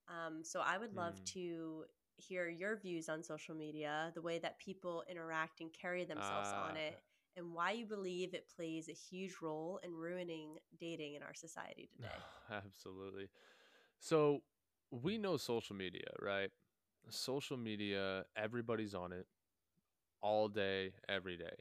Um, 0.09 0.43
so 0.45 0.61
I 0.61 0.79
would 0.79 0.95
love 0.95 1.23
Mm. 1.23 1.29
to 1.35 1.85
hear 2.17 2.49
your 2.49 2.77
views 2.77 3.09
on 3.09 3.23
social 3.23 3.55
media, 3.55 4.11
the 4.15 4.23
way 4.23 4.39
that 4.39 4.59
people 4.59 5.05
interact 5.09 5.61
and 5.61 5.73
carry 5.73 6.05
themselves 6.05 6.53
on 6.53 6.77
Ah, 6.77 6.77
it, 6.77 6.99
and 7.37 7.53
why 7.53 7.73
you 7.73 7.87
believe 7.87 8.35
it 8.35 8.51
plays 8.55 8.89
a 8.89 8.93
huge 8.93 9.37
role 9.43 9.81
in 9.83 9.93
ruining 9.93 10.57
dating 10.79 11.15
in 11.15 11.23
our 11.23 11.35
society 11.35 11.89
today. 11.93 12.25
Absolutely. 12.51 13.29
So 13.99 14.43
we 14.91 15.19
know 15.19 15.37
social 15.37 15.77
media, 15.77 16.09
right? 16.21 16.51
Social 17.11 17.57
media, 17.57 18.25
everybody's 18.37 18.95
on 18.95 19.13
it 19.13 19.27
all 20.23 20.49
day, 20.49 20.93
every 21.09 21.37
day. 21.37 21.57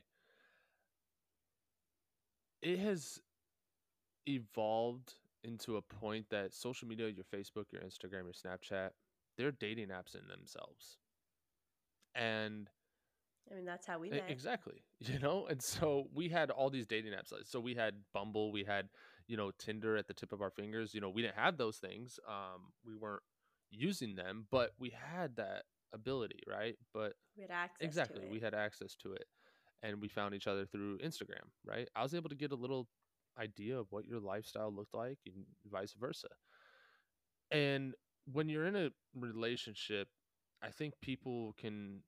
It 2.61 2.79
has 2.79 3.19
evolved 4.27 5.15
into 5.43 5.77
a 5.77 5.81
point 5.81 6.27
that 6.29 6.53
social 6.53 6.87
media, 6.87 7.07
your 7.07 7.25
Facebook, 7.25 7.65
your 7.71 7.81
Instagram, 7.81 8.23
your 8.23 8.33
Snapchat, 8.33 8.91
they're 9.37 9.51
dating 9.51 9.87
apps 9.87 10.15
in 10.15 10.27
themselves. 10.27 10.97
And 12.13 12.69
I 13.51 13.55
mean, 13.55 13.65
that's 13.65 13.87
how 13.87 13.99
we 13.99 14.09
met. 14.09 14.25
Exactly. 14.29 14.83
You 15.03 15.17
know, 15.17 15.47
and 15.47 15.59
so 15.59 16.09
we 16.13 16.29
had 16.29 16.51
all 16.51 16.69
these 16.69 16.85
dating 16.85 17.13
apps. 17.13 17.33
So 17.45 17.59
we 17.59 17.73
had 17.73 17.95
Bumble, 18.13 18.51
we 18.51 18.63
had, 18.63 18.87
you 19.27 19.35
know, 19.35 19.49
Tinder 19.57 19.97
at 19.97 20.07
the 20.07 20.13
tip 20.13 20.31
of 20.31 20.43
our 20.43 20.51
fingers. 20.51 20.93
You 20.93 21.01
know, 21.01 21.09
we 21.09 21.23
didn't 21.23 21.37
have 21.37 21.57
those 21.57 21.77
things. 21.77 22.19
Um, 22.29 22.71
we 22.85 22.95
weren't 22.95 23.23
using 23.71 24.13
them, 24.13 24.45
but 24.51 24.73
we 24.77 24.91
had 24.91 25.37
that 25.37 25.63
ability, 25.93 26.39
right? 26.47 26.75
But 26.93 27.13
We 27.35 27.43
had 27.43 27.51
access 27.51 27.85
exactly, 27.85 28.21
to 28.21 28.25
it. 28.25 28.31
we 28.31 28.39
had 28.39 28.53
access 28.53 28.95
to 29.03 29.13
it, 29.13 29.25
and 29.83 30.01
we 30.01 30.07
found 30.07 30.33
each 30.35 30.47
other 30.47 30.65
through 30.65 30.99
Instagram, 30.99 31.45
right? 31.65 31.87
I 31.95 32.03
was 32.03 32.13
able 32.13 32.29
to 32.29 32.35
get 32.35 32.51
a 32.51 32.55
little 32.55 32.87
idea 33.39 33.77
of 33.77 33.87
what 33.91 34.05
your 34.05 34.19
lifestyle 34.19 34.73
looked 34.73 34.93
like, 34.93 35.19
and 35.25 35.45
vice 35.71 35.93
versa. 35.99 36.27
And 37.51 37.93
when 38.31 38.49
you're 38.49 38.65
in 38.67 38.75
a 38.75 38.89
relationship, 39.15 40.07
I 40.61 40.69
think 40.69 40.93
people 41.01 41.53
can 41.57 42.01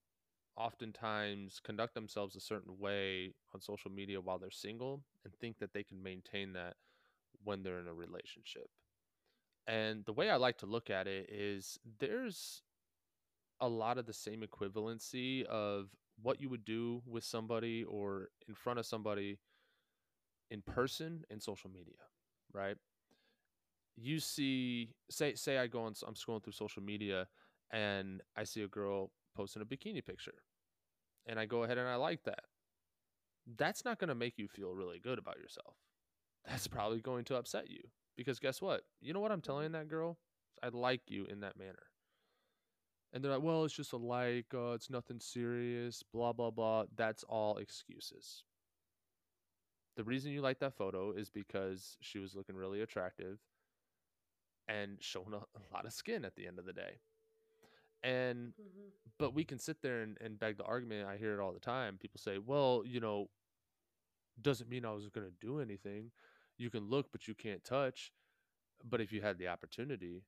oftentimes 0.55 1.59
conduct 1.63 1.95
themselves 1.95 2.35
a 2.35 2.39
certain 2.39 2.77
way 2.77 3.33
on 3.53 3.61
social 3.61 3.89
media 3.89 4.21
while 4.21 4.37
they're 4.37 4.51
single 4.51 5.03
and 5.25 5.33
think 5.35 5.57
that 5.59 5.73
they 5.73 5.83
can 5.83 6.01
maintain 6.01 6.53
that 6.53 6.75
when 7.43 7.63
they're 7.63 7.79
in 7.79 7.87
a 7.87 7.93
relationship. 7.93 8.67
And 9.65 10.05
the 10.05 10.13
way 10.13 10.29
I 10.29 10.35
like 10.35 10.57
to 10.59 10.65
look 10.65 10.89
at 10.89 11.07
it 11.07 11.29
is 11.29 11.79
there's 11.99 12.61
a 13.63 13.67
lot 13.67 13.97
of 13.97 14.05
the 14.05 14.13
same 14.13 14.41
equivalency 14.41 15.45
of 15.45 15.87
what 16.21 16.41
you 16.41 16.49
would 16.49 16.65
do 16.65 17.01
with 17.05 17.23
somebody 17.23 17.85
or 17.85 18.27
in 18.47 18.53
front 18.53 18.77
of 18.77 18.85
somebody 18.85 19.39
in 20.51 20.61
person 20.61 21.23
and 21.29 21.41
social 21.41 21.69
media, 21.69 21.95
right? 22.53 22.75
You 23.95 24.19
see, 24.19 24.89
say, 25.09 25.35
say 25.35 25.57
I 25.57 25.67
go 25.67 25.83
on, 25.83 25.93
I'm 26.05 26.15
scrolling 26.15 26.43
through 26.43 26.53
social 26.53 26.83
media 26.83 27.27
and 27.71 28.21
I 28.35 28.43
see 28.43 28.63
a 28.63 28.67
girl 28.67 29.11
posting 29.35 29.61
a 29.61 29.65
bikini 29.65 30.05
picture 30.05 30.43
and 31.25 31.39
I 31.39 31.45
go 31.45 31.63
ahead 31.63 31.77
and 31.77 31.87
I 31.87 31.95
like 31.95 32.23
that. 32.25 32.43
That's 33.57 33.85
not 33.85 33.97
going 33.97 34.09
to 34.09 34.15
make 34.15 34.37
you 34.37 34.47
feel 34.49 34.73
really 34.73 34.99
good 34.99 35.19
about 35.19 35.37
yourself. 35.37 35.75
That's 36.45 36.67
probably 36.67 36.99
going 36.99 37.23
to 37.25 37.35
upset 37.37 37.69
you 37.69 37.79
because 38.17 38.39
guess 38.39 38.61
what? 38.61 38.81
You 38.99 39.13
know 39.13 39.21
what 39.21 39.31
I'm 39.31 39.41
telling 39.41 39.71
that 39.71 39.87
girl? 39.87 40.17
I 40.61 40.67
like 40.67 41.01
you 41.07 41.25
in 41.25 41.39
that 41.41 41.57
manner. 41.57 41.92
And 43.13 43.23
they're 43.23 43.31
like, 43.31 43.43
well, 43.43 43.63
it's 43.63 43.75
just 43.75 43.93
a 43.93 43.97
like, 43.97 44.47
uh, 44.53 44.71
it's 44.73 44.89
nothing 44.89 45.19
serious, 45.19 46.03
blah, 46.03 46.33
blah, 46.33 46.51
blah. 46.51 46.85
That's 46.95 47.23
all 47.23 47.57
excuses. 47.57 48.43
The 49.95 50.03
reason 50.03 50.31
you 50.31 50.41
like 50.41 50.59
that 50.59 50.73
photo 50.75 51.11
is 51.11 51.29
because 51.29 51.97
she 52.01 52.19
was 52.19 52.35
looking 52.35 52.55
really 52.55 52.81
attractive 52.81 53.39
and 54.67 54.97
showing 55.01 55.33
a, 55.33 55.37
a 55.37 55.61
lot 55.73 55.85
of 55.85 55.93
skin 55.93 56.25
at 56.25 56.35
the 56.35 56.47
end 56.47 56.59
of 56.59 56.65
the 56.65 56.73
day. 56.73 56.99
And 58.03 58.53
Mhm. 58.57 58.91
but 59.19 59.33
we 59.33 59.43
can 59.45 59.59
sit 59.59 59.81
there 59.81 60.01
and, 60.01 60.17
and 60.21 60.39
beg 60.39 60.57
the 60.57 60.63
argument. 60.63 61.07
I 61.07 61.17
hear 61.17 61.33
it 61.33 61.39
all 61.39 61.53
the 61.53 61.59
time. 61.59 61.97
People 61.97 62.19
say, 62.19 62.37
well, 62.39 62.83
you 62.85 62.99
know, 62.99 63.29
doesn't 64.41 64.69
mean 64.69 64.85
I 64.85 64.91
was 64.91 65.09
going 65.09 65.27
to 65.27 65.33
do 65.45 65.59
anything. 65.59 66.11
You 66.57 66.69
can 66.69 66.89
look, 66.89 67.11
but 67.11 67.27
you 67.27 67.35
can't 67.35 67.63
touch. 67.63 68.11
But 68.83 69.01
if 69.01 69.11
you 69.11 69.21
had 69.21 69.37
the 69.37 69.47
opportunity, 69.47 70.23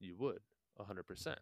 you 0.00 0.16
would 0.16 0.40
100%. 0.76 1.38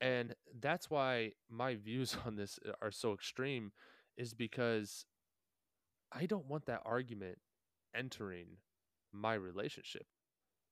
And 0.00 0.34
that's 0.60 0.90
why 0.90 1.32
my 1.48 1.74
views 1.74 2.16
on 2.26 2.36
this 2.36 2.58
uh, 2.66 2.72
are 2.82 2.90
so 2.90 3.12
extreme, 3.12 3.72
is 4.16 4.34
because 4.34 5.06
I 6.12 6.26
don't 6.26 6.46
want 6.46 6.66
that 6.66 6.82
argument 6.84 7.38
entering 7.94 8.58
my 9.12 9.34
relationship. 9.34 10.06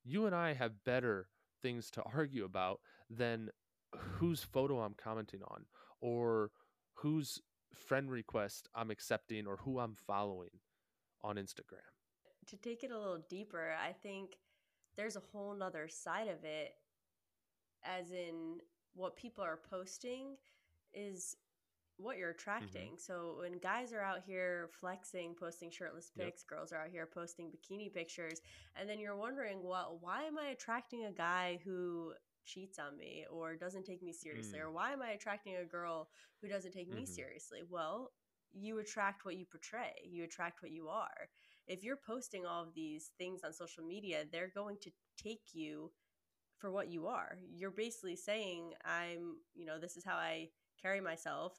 You 0.04 0.26
and 0.26 0.34
I 0.34 0.52
have 0.52 0.84
better 0.84 1.28
things 1.62 1.90
to 1.92 2.02
argue 2.14 2.44
about 2.44 2.80
than 3.08 3.50
whose 3.96 4.42
photo 4.42 4.80
I'm 4.80 4.94
commenting 4.94 5.40
on 5.48 5.64
or 6.00 6.50
whose 6.94 7.40
friend 7.74 8.10
request 8.10 8.68
I'm 8.74 8.90
accepting 8.90 9.46
or 9.46 9.56
who 9.56 9.78
I'm 9.78 9.94
following 9.94 10.50
on 11.22 11.36
Instagram. 11.36 11.88
to 12.46 12.56
take 12.56 12.84
it 12.84 12.90
a 12.90 12.98
little 12.98 13.24
deeper, 13.30 13.74
I 13.82 13.92
think 13.92 14.36
there's 14.96 15.16
a 15.16 15.22
whole 15.32 15.54
nother 15.54 15.88
side 15.88 16.28
of 16.28 16.44
it, 16.44 16.72
as 17.82 18.10
in 18.10 18.58
what 18.94 19.16
people 19.16 19.44
are 19.44 19.60
posting 19.70 20.36
is 20.92 21.36
what 21.96 22.18
you're 22.18 22.30
attracting. 22.30 22.96
So 22.98 23.36
when 23.40 23.58
guys 23.58 23.92
are 23.92 24.00
out 24.00 24.20
here 24.26 24.68
flexing, 24.80 25.34
posting 25.38 25.70
shirtless 25.70 26.10
Yep. 26.16 26.26
pics, 26.26 26.42
girls 26.42 26.72
are 26.72 26.82
out 26.82 26.90
here 26.90 27.06
posting 27.06 27.50
bikini 27.50 27.92
pictures, 27.92 28.40
and 28.76 28.88
then 28.88 28.98
you're 28.98 29.16
wondering, 29.16 29.62
well, 29.62 29.98
why 30.00 30.24
am 30.24 30.38
I 30.38 30.48
attracting 30.48 31.04
a 31.04 31.12
guy 31.12 31.60
who 31.64 32.12
cheats 32.44 32.78
on 32.78 32.96
me 32.98 33.26
or 33.30 33.54
doesn't 33.56 33.84
take 33.84 34.02
me 34.02 34.12
seriously? 34.12 34.58
Mm. 34.58 34.62
Or 34.64 34.70
why 34.72 34.92
am 34.92 35.02
I 35.02 35.10
attracting 35.10 35.56
a 35.56 35.64
girl 35.64 36.08
who 36.40 36.48
doesn't 36.48 36.72
take 36.72 36.90
me 36.90 37.02
Mhm. 37.02 37.06
seriously? 37.06 37.62
Well, 37.68 38.12
you 38.52 38.78
attract 38.78 39.24
what 39.24 39.36
you 39.36 39.46
portray. 39.46 39.92
You 40.04 40.24
attract 40.24 40.62
what 40.62 40.70
you 40.72 40.88
are 40.88 41.28
if 41.66 41.82
you're 41.82 41.96
posting 41.96 42.44
all 42.44 42.62
of 42.62 42.74
these 42.74 43.12
things 43.18 43.42
on 43.42 43.52
social 43.52 43.84
media, 43.84 44.24
they're 44.30 44.48
going 44.54 44.76
to 44.82 44.90
take 45.16 45.54
you 45.54 45.90
for 46.64 46.70
what 46.70 46.90
you 46.90 47.06
are. 47.06 47.36
You're 47.54 47.70
basically 47.70 48.16
saying, 48.16 48.72
I'm, 48.86 49.36
you 49.54 49.66
know, 49.66 49.78
this 49.78 49.98
is 49.98 50.04
how 50.04 50.14
I 50.14 50.48
carry 50.80 50.98
myself. 50.98 51.52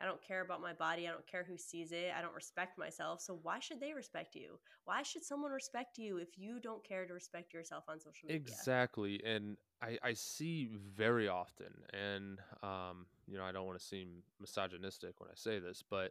I 0.00 0.04
don't 0.04 0.20
care 0.20 0.40
about 0.40 0.60
my 0.60 0.72
body. 0.72 1.06
I 1.06 1.12
don't 1.12 1.26
care 1.28 1.44
who 1.48 1.56
sees 1.56 1.92
it. 1.92 2.10
I 2.16 2.20
don't 2.20 2.34
respect 2.34 2.76
myself. 2.76 3.20
So 3.20 3.38
why 3.44 3.60
should 3.60 3.78
they 3.78 3.92
respect 3.92 4.34
you? 4.34 4.58
Why 4.84 5.04
should 5.04 5.22
someone 5.22 5.52
respect 5.52 5.96
you 5.96 6.16
if 6.16 6.36
you 6.36 6.58
don't 6.60 6.82
care 6.82 7.06
to 7.06 7.14
respect 7.14 7.54
yourself 7.54 7.84
on 7.88 8.00
social 8.00 8.26
media? 8.26 8.40
Exactly. 8.40 9.22
And 9.24 9.58
I, 9.80 9.96
I 10.02 10.14
see 10.14 10.70
very 10.96 11.28
often, 11.28 11.72
and, 11.92 12.40
um, 12.64 13.06
you 13.28 13.38
know, 13.38 13.44
I 13.44 13.52
don't 13.52 13.66
want 13.66 13.78
to 13.78 13.84
seem 13.84 14.24
misogynistic 14.40 15.20
when 15.20 15.30
I 15.30 15.36
say 15.36 15.60
this, 15.60 15.84
but 15.88 16.10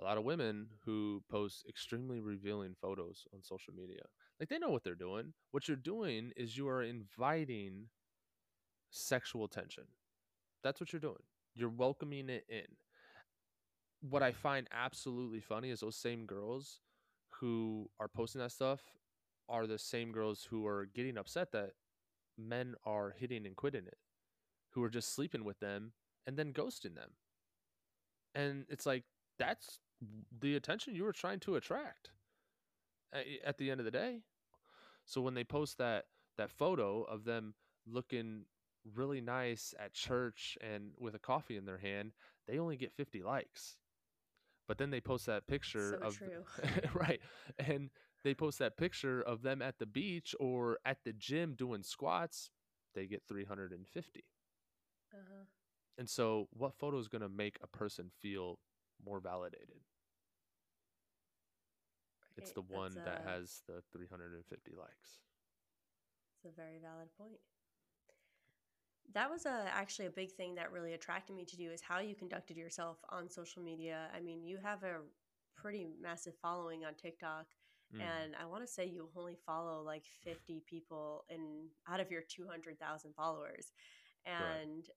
a 0.00 0.04
lot 0.04 0.18
of 0.18 0.24
women 0.24 0.66
who 0.84 1.22
post 1.30 1.66
extremely 1.68 2.20
revealing 2.20 2.74
photos 2.82 3.28
on 3.32 3.44
social 3.44 3.74
media. 3.74 4.02
Like 4.38 4.48
they 4.48 4.58
know 4.58 4.70
what 4.70 4.84
they're 4.84 4.94
doing. 4.94 5.32
What 5.50 5.68
you're 5.68 5.76
doing 5.76 6.32
is 6.36 6.56
you 6.56 6.68
are 6.68 6.82
inviting 6.82 7.88
sexual 8.90 9.48
tension. 9.48 9.84
That's 10.62 10.80
what 10.80 10.92
you're 10.92 11.00
doing. 11.00 11.22
You're 11.54 11.70
welcoming 11.70 12.28
it 12.28 12.44
in. 12.48 12.66
What 14.00 14.22
I 14.22 14.30
mm-hmm. 14.30 14.40
find 14.40 14.68
absolutely 14.72 15.40
funny 15.40 15.70
is 15.70 15.80
those 15.80 15.96
same 15.96 16.26
girls 16.26 16.80
who 17.40 17.90
are 17.98 18.08
posting 18.08 18.40
that 18.40 18.52
stuff 18.52 18.80
are 19.48 19.66
the 19.66 19.78
same 19.78 20.12
girls 20.12 20.46
who 20.48 20.66
are 20.66 20.88
getting 20.94 21.16
upset 21.16 21.52
that 21.52 21.70
men 22.36 22.74
are 22.84 23.14
hitting 23.16 23.46
and 23.46 23.56
quitting 23.56 23.86
it, 23.86 23.98
who 24.70 24.82
are 24.82 24.90
just 24.90 25.14
sleeping 25.14 25.44
with 25.44 25.58
them 25.60 25.92
and 26.26 26.36
then 26.36 26.52
ghosting 26.52 26.94
them. 26.94 27.10
And 28.34 28.64
it's 28.68 28.86
like, 28.86 29.04
that's 29.38 29.78
the 30.40 30.56
attention 30.56 30.94
you 30.94 31.04
were 31.04 31.12
trying 31.12 31.40
to 31.40 31.56
attract 31.56 32.10
at 33.44 33.58
the 33.58 33.70
end 33.70 33.80
of 33.80 33.84
the 33.84 33.90
day. 33.90 34.20
So 35.04 35.20
when 35.20 35.34
they 35.34 35.44
post 35.44 35.78
that 35.78 36.06
that 36.36 36.50
photo 36.50 37.02
of 37.02 37.24
them 37.24 37.54
looking 37.86 38.44
really 38.94 39.20
nice 39.20 39.74
at 39.78 39.92
church 39.92 40.58
and 40.60 40.92
with 40.98 41.14
a 41.14 41.18
coffee 41.18 41.56
in 41.56 41.64
their 41.64 41.78
hand, 41.78 42.12
they 42.46 42.58
only 42.58 42.76
get 42.76 42.92
50 42.92 43.22
likes. 43.22 43.76
But 44.68 44.78
then 44.78 44.90
they 44.90 45.00
post 45.00 45.26
that 45.26 45.46
picture 45.46 45.98
So 46.00 46.06
of 46.06 46.18
true. 46.18 46.44
right. 46.94 47.20
And 47.58 47.90
they 48.24 48.34
post 48.34 48.58
that 48.58 48.76
picture 48.76 49.22
of 49.22 49.42
them 49.42 49.62
at 49.62 49.78
the 49.78 49.86
beach 49.86 50.34
or 50.40 50.78
at 50.84 50.98
the 51.04 51.12
gym 51.12 51.54
doing 51.54 51.82
squats, 51.82 52.50
they 52.94 53.06
get 53.06 53.22
350. 53.28 54.24
Uh-huh. 55.12 55.44
And 55.98 56.08
so 56.08 56.48
what 56.52 56.74
photo 56.74 56.98
is 56.98 57.08
going 57.08 57.22
to 57.22 57.28
make 57.28 57.58
a 57.62 57.66
person 57.66 58.10
feel 58.20 58.58
more 59.04 59.20
validated? 59.20 59.80
It's 62.36 62.52
the 62.52 62.62
one 62.62 62.92
that's 62.94 63.06
that 63.06 63.24
has 63.26 63.62
the 63.66 63.82
350 63.92 64.72
likes. 64.78 65.20
It's 66.36 66.44
a 66.44 66.54
very 66.56 66.78
valid 66.80 67.08
point. 67.18 67.40
That 69.14 69.30
was 69.30 69.46
a, 69.46 69.70
actually 69.72 70.06
a 70.06 70.10
big 70.10 70.32
thing 70.32 70.56
that 70.56 70.72
really 70.72 70.92
attracted 70.92 71.36
me 71.36 71.44
to 71.46 71.56
do 71.56 71.70
is 71.70 71.80
how 71.80 72.00
you 72.00 72.14
conducted 72.14 72.56
yourself 72.56 72.98
on 73.08 73.30
social 73.30 73.62
media. 73.62 74.08
I 74.14 74.20
mean, 74.20 74.44
you 74.44 74.58
have 74.62 74.82
a 74.82 74.98
pretty 75.56 75.86
massive 76.00 76.34
following 76.42 76.84
on 76.84 76.94
TikTok, 76.94 77.46
Mm. 77.94 78.00
and 78.00 78.34
I 78.34 78.46
want 78.46 78.66
to 78.66 78.66
say 78.66 78.84
you 78.84 79.08
only 79.16 79.36
follow 79.46 79.80
like 79.80 80.04
50 80.24 80.64
people 80.66 81.24
in 81.28 81.68
out 81.88 82.00
of 82.00 82.10
your 82.10 82.22
200,000 82.22 83.14
followers. 83.14 83.72
Right. 84.26 84.34
And 84.34 84.88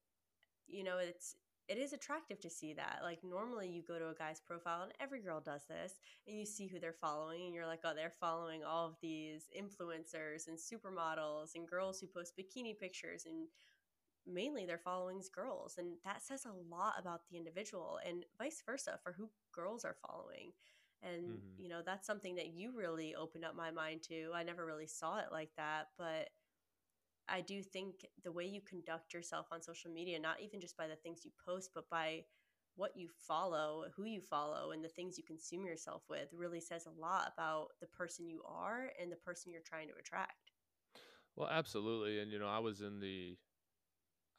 you 0.67 0.83
know, 0.83 0.97
it's 0.97 1.35
it 1.69 1.77
is 1.79 1.93
attractive 1.93 2.39
to 2.41 2.49
see 2.49 2.73
that. 2.73 3.01
Like 3.03 3.23
normally 3.23 3.69
you 3.69 3.83
go 3.83 3.99
to 3.99 4.09
a 4.09 4.15
guy's 4.15 4.41
profile 4.41 4.83
and 4.83 4.93
every 4.99 5.21
girl 5.21 5.41
does 5.41 5.65
this 5.69 5.93
and 6.27 6.37
you 6.39 6.45
see 6.45 6.67
who 6.67 6.79
they're 6.79 6.93
following 6.93 7.45
and 7.45 7.55
you're 7.55 7.67
like, 7.67 7.81
"Oh, 7.85 7.93
they're 7.95 8.11
following 8.19 8.63
all 8.65 8.87
of 8.87 8.97
these 9.01 9.49
influencers 9.57 10.47
and 10.47 10.57
supermodels 10.57 11.55
and 11.55 11.67
girls 11.69 11.99
who 12.01 12.07
post 12.07 12.33
bikini 12.37 12.77
pictures 12.77 13.25
and 13.25 13.47
mainly 14.25 14.65
they're 14.65 14.77
following 14.77 15.21
girls." 15.33 15.77
And 15.77 15.97
that 16.05 16.21
says 16.23 16.45
a 16.45 16.53
lot 16.73 16.95
about 16.99 17.21
the 17.29 17.37
individual 17.37 17.99
and 18.05 18.25
vice 18.37 18.61
versa 18.65 18.99
for 19.03 19.13
who 19.13 19.29
girls 19.53 19.85
are 19.85 19.97
following. 20.07 20.53
And 21.03 21.39
hmm 21.39 21.57
you 21.57 21.69
know, 21.69 21.81
that's 21.85 22.07
something 22.07 22.35
that 22.35 22.47
you 22.53 22.71
really 22.75 23.15
opened 23.15 23.45
up 23.45 23.55
my 23.55 23.71
mind 23.71 24.03
to. 24.09 24.31
I 24.35 24.43
never 24.43 24.65
really 24.65 24.87
saw 24.87 25.19
it 25.19 25.27
like 25.31 25.51
that, 25.57 25.87
but 25.97 26.29
I 27.31 27.41
do 27.41 27.61
think 27.61 28.05
the 28.23 28.31
way 28.31 28.45
you 28.45 28.61
conduct 28.61 29.13
yourself 29.13 29.47
on 29.51 29.61
social 29.61 29.91
media, 29.91 30.19
not 30.19 30.41
even 30.41 30.59
just 30.59 30.77
by 30.77 30.87
the 30.87 30.95
things 30.95 31.25
you 31.25 31.31
post, 31.45 31.71
but 31.73 31.89
by 31.89 32.23
what 32.75 32.95
you 32.95 33.09
follow, 33.27 33.85
who 33.95 34.05
you 34.05 34.21
follow, 34.21 34.71
and 34.71 34.83
the 34.83 34.89
things 34.89 35.17
you 35.17 35.23
consume 35.23 35.65
yourself 35.65 36.03
with, 36.09 36.29
really 36.33 36.61
says 36.61 36.85
a 36.85 37.01
lot 37.01 37.31
about 37.33 37.69
the 37.81 37.87
person 37.87 38.29
you 38.29 38.41
are 38.47 38.91
and 39.01 39.11
the 39.11 39.17
person 39.17 39.51
you're 39.51 39.61
trying 39.61 39.87
to 39.87 39.95
attract. 39.99 40.51
Well, 41.35 41.49
absolutely. 41.49 42.19
And 42.19 42.31
you 42.31 42.39
know, 42.39 42.47
I 42.47 42.59
was 42.59 42.81
in 42.81 42.99
the 42.99 43.37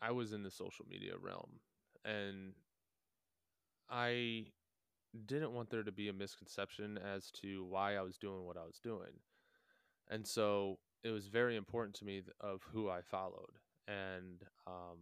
I 0.03 0.13
was 0.13 0.33
in 0.33 0.43
the 0.43 0.51
social 0.51 0.87
media 0.89 1.13
realm 1.21 1.61
and 2.05 2.53
I 3.91 4.47
didn't 5.27 5.53
want 5.53 5.71
there 5.71 5.83
to 5.83 5.93
be 5.93 6.09
a 6.09 6.13
misconception 6.13 6.99
as 6.99 7.31
to 7.43 7.65
why 7.65 7.97
I 7.97 8.03
was 8.03 8.17
doing 8.17 8.45
what 8.45 8.57
I 8.57 8.65
was 8.65 8.81
doing. 8.83 9.21
And 10.09 10.27
so 10.27 10.79
it 11.03 11.11
was 11.11 11.27
very 11.27 11.57
important 11.57 11.95
to 11.97 12.05
me 12.05 12.23
of 12.41 12.63
who 12.73 12.89
I 12.91 13.01
followed. 13.03 13.59
And 13.89 14.43
um, 14.67 14.99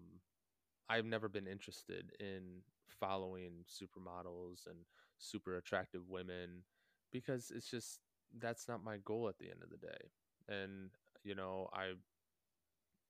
I've 0.88 1.04
never 1.04 1.28
been 1.28 1.46
interested 1.46 2.12
in 2.20 2.62
following 2.88 3.64
supermodels 3.68 4.66
and 4.66 4.78
super 5.18 5.56
attractive 5.56 6.08
women 6.08 6.64
because 7.12 7.52
it's 7.54 7.70
just 7.70 8.00
that's 8.38 8.68
not 8.68 8.84
my 8.84 8.98
goal 9.04 9.28
at 9.28 9.38
the 9.38 9.50
end 9.50 9.62
of 9.62 9.70
the 9.70 9.78
day. 9.78 10.10
And 10.48 10.90
you 11.24 11.34
know, 11.34 11.68
I 11.72 11.92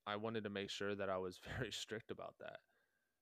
I 0.07 0.15
wanted 0.15 0.43
to 0.43 0.49
make 0.49 0.69
sure 0.69 0.95
that 0.95 1.09
I 1.09 1.17
was 1.17 1.39
very 1.57 1.71
strict 1.71 2.11
about 2.11 2.35
that 2.39 2.59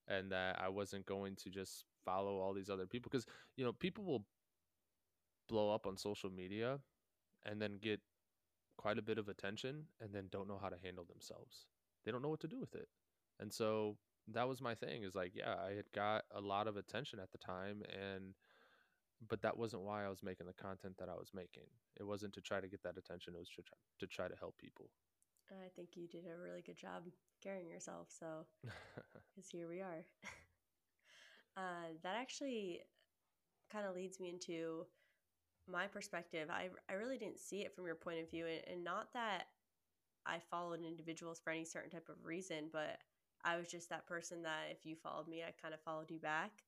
and 0.08 0.32
that 0.32 0.62
I 0.62 0.70
wasn't 0.70 1.06
going 1.06 1.36
to 1.38 1.50
just 1.50 1.86
follow 2.06 2.40
all 2.40 2.54
these 2.54 2.70
other 2.70 2.88
people 2.88 3.10
because 3.12 3.26
you 3.56 3.66
know, 3.66 3.74
people 3.74 4.04
will 4.04 4.26
blow 5.48 5.74
up 5.74 5.88
on 5.88 5.98
social 5.98 6.30
media 6.30 6.80
and 7.46 7.62
then 7.62 7.78
get 7.82 8.02
quite 8.78 8.98
a 8.98 9.04
bit 9.04 9.18
of 9.18 9.28
attention 9.28 9.86
and 10.02 10.14
then 10.14 10.28
don't 10.32 10.48
know 10.48 10.60
how 10.62 10.70
to 10.70 10.78
handle 10.84 11.06
themselves. 11.06 11.66
They 12.06 12.12
don't 12.12 12.22
know 12.22 12.30
what 12.30 12.42
to 12.42 12.48
do 12.48 12.60
with 12.60 12.76
it. 12.76 12.88
And 13.40 13.52
so 13.52 13.98
that 14.30 14.48
was 14.48 14.62
my 14.62 14.76
thing 14.76 15.04
is 15.04 15.16
like, 15.16 15.34
yeah, 15.36 15.56
I 15.64 15.72
had 15.74 15.92
got 15.94 16.26
a 16.34 16.42
lot 16.42 16.68
of 16.68 16.78
attention 16.78 17.20
at 17.20 17.32
the 17.32 17.38
time 17.38 17.84
and 17.92 18.34
but 19.28 19.42
that 19.42 19.58
wasn't 19.58 19.82
why 19.82 20.06
I 20.06 20.10
was 20.10 20.22
making 20.22 20.46
the 20.46 20.54
content 20.54 20.96
that 21.00 21.10
I 21.10 21.16
was 21.16 21.32
making. 21.34 21.66
It 22.00 22.04
wasn't 22.04 22.34
to 22.34 22.42
try 22.42 22.62
to 22.62 22.68
get 22.68 22.84
that 22.84 22.98
attention, 22.98 23.34
it 23.36 23.40
was 23.40 23.50
to 23.50 23.64
try, 23.64 23.78
to 24.00 24.08
try 24.08 24.28
to 24.28 24.36
help 24.40 24.56
people. 24.60 24.92
I 25.52 25.70
think 25.76 25.90
you 25.96 26.08
did 26.08 26.26
a 26.28 26.40
really 26.40 26.62
good 26.62 26.78
job 26.78 27.04
carrying 27.42 27.70
yourself. 27.70 28.08
So, 28.10 28.46
because 28.64 29.50
here 29.50 29.68
we 29.68 29.80
are. 29.82 30.06
uh, 31.58 31.96
that 32.04 32.16
actually 32.16 32.82
kind 33.72 33.86
of 33.86 33.96
leads 33.96 34.20
me 34.20 34.30
into 34.30 34.86
my 35.68 35.88
perspective. 35.88 36.50
I, 36.52 36.70
I 36.90 36.94
really 36.94 37.18
didn't 37.18 37.40
see 37.40 37.62
it 37.62 37.74
from 37.76 37.86
your 37.86 37.96
point 37.96 38.20
of 38.20 38.30
view, 38.30 38.46
and, 38.48 38.62
and 38.68 38.84
not 38.84 39.14
that 39.14 39.48
I 40.26 40.40
followed 40.40 40.82
individuals 40.86 41.40
for 41.40 41.52
any 41.52 41.66
certain 41.66 41.90
type 41.92 42.10
of 42.10 42.26
reason, 42.26 42.70
but 42.72 43.00
I 43.44 43.58
was 43.58 43.68
just 43.70 43.90
that 43.90 44.08
person 44.08 44.44
that 44.44 44.68
if 44.72 44.86
you 44.86 44.96
followed 44.96 45.28
me, 45.28 45.44
I 45.44 45.52
kind 45.62 45.74
of 45.74 45.82
followed 45.82 46.12
you 46.12 46.20
back. 46.20 46.64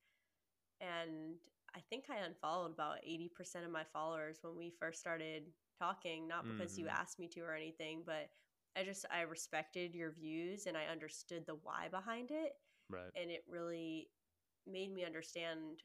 And 0.82 1.38
I 1.75 1.79
think 1.89 2.06
I 2.10 2.18
unfollowed 2.25 2.72
about 2.72 2.98
80% 3.03 3.65
of 3.65 3.72
my 3.72 3.84
followers 3.84 4.39
when 4.41 4.56
we 4.56 4.72
first 4.79 5.00
started 5.00 5.51
talking, 5.77 6.27
not 6.27 6.48
because 6.48 6.77
you 6.77 6.88
hmm 6.88 6.90
asked 6.90 7.20
me 7.20 7.27
to 7.29 7.42
or 7.42 7.53
anything, 7.55 8.03
but 8.05 8.29
I 8.75 8.83
just 8.83 9.05
I 9.12 9.22
respected 9.22 9.96
your 9.96 10.12
views 10.12 10.66
and 10.68 10.77
I 10.77 10.85
understood 10.92 11.46
the 11.46 11.55
why 11.64 11.88
behind 11.90 12.31
it 12.31 12.53
Right. 12.90 13.14
and 13.16 13.29
it 13.31 13.44
really 13.48 14.09
made 14.68 14.94
me 14.94 15.03
understand 15.05 15.83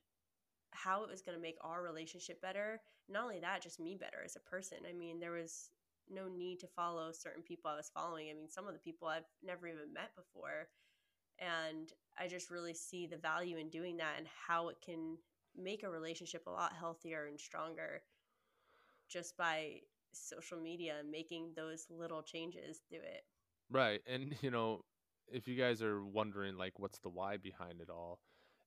how 0.75 1.03
it 1.05 1.11
was 1.11 1.23
going 1.23 1.37
to 1.37 1.43
make 1.43 1.57
our 1.63 1.83
relationship 1.83 2.41
better. 2.41 2.81
Not 3.09 3.25
only 3.25 3.41
that, 3.41 3.63
just 3.63 3.81
me 3.81 3.97
better 3.99 4.23
as 4.25 4.37
a 4.37 4.51
person. 4.51 4.79
I 4.89 4.93
mean, 4.93 5.21
there 5.21 5.33
was 5.33 5.71
no 6.11 6.29
need 6.29 6.61
to 6.61 6.67
follow 6.67 7.13
certain 7.13 7.43
people 7.43 7.71
I 7.71 7.77
was 7.77 7.91
following. 7.95 8.29
I 8.31 8.35
mean, 8.35 8.51
some 8.51 8.67
of 8.67 8.75
the 8.75 8.81
people 8.81 9.09
I've 9.09 9.29
never 9.43 9.67
even 9.67 9.93
met 9.93 10.11
before. 10.17 10.69
And 11.39 11.93
I 12.19 12.29
just 12.29 12.51
really 12.51 12.75
see 12.75 13.07
the 13.07 13.17
value 13.17 13.57
in 13.57 13.71
doing 13.71 13.97
that 13.99 14.15
and 14.19 14.27
how 14.47 14.69
it 14.69 14.77
can 14.85 15.17
make 15.57 15.83
a 15.83 15.91
relationship 15.91 16.43
a 16.47 16.51
lot 16.51 16.73
healthier 16.79 17.27
and 17.27 17.39
stronger 17.39 18.03
just 19.09 19.37
by 19.37 19.81
social 20.13 20.59
media 20.59 20.97
and 21.01 21.11
making 21.11 21.53
those 21.57 21.87
little 21.91 22.23
changes 22.23 22.81
through 22.89 23.01
it. 23.01 23.25
Right. 23.71 24.01
And 24.07 24.35
you 24.43 24.51
know, 24.51 24.83
if 25.29 25.49
you 25.49 25.57
guys 25.57 25.83
are 25.83 26.05
wondering 26.05 26.57
like 26.57 26.79
what's 26.79 26.99
the 26.99 27.09
why 27.09 27.37
behind 27.37 27.81
it 27.81 27.91
all, 27.91 28.21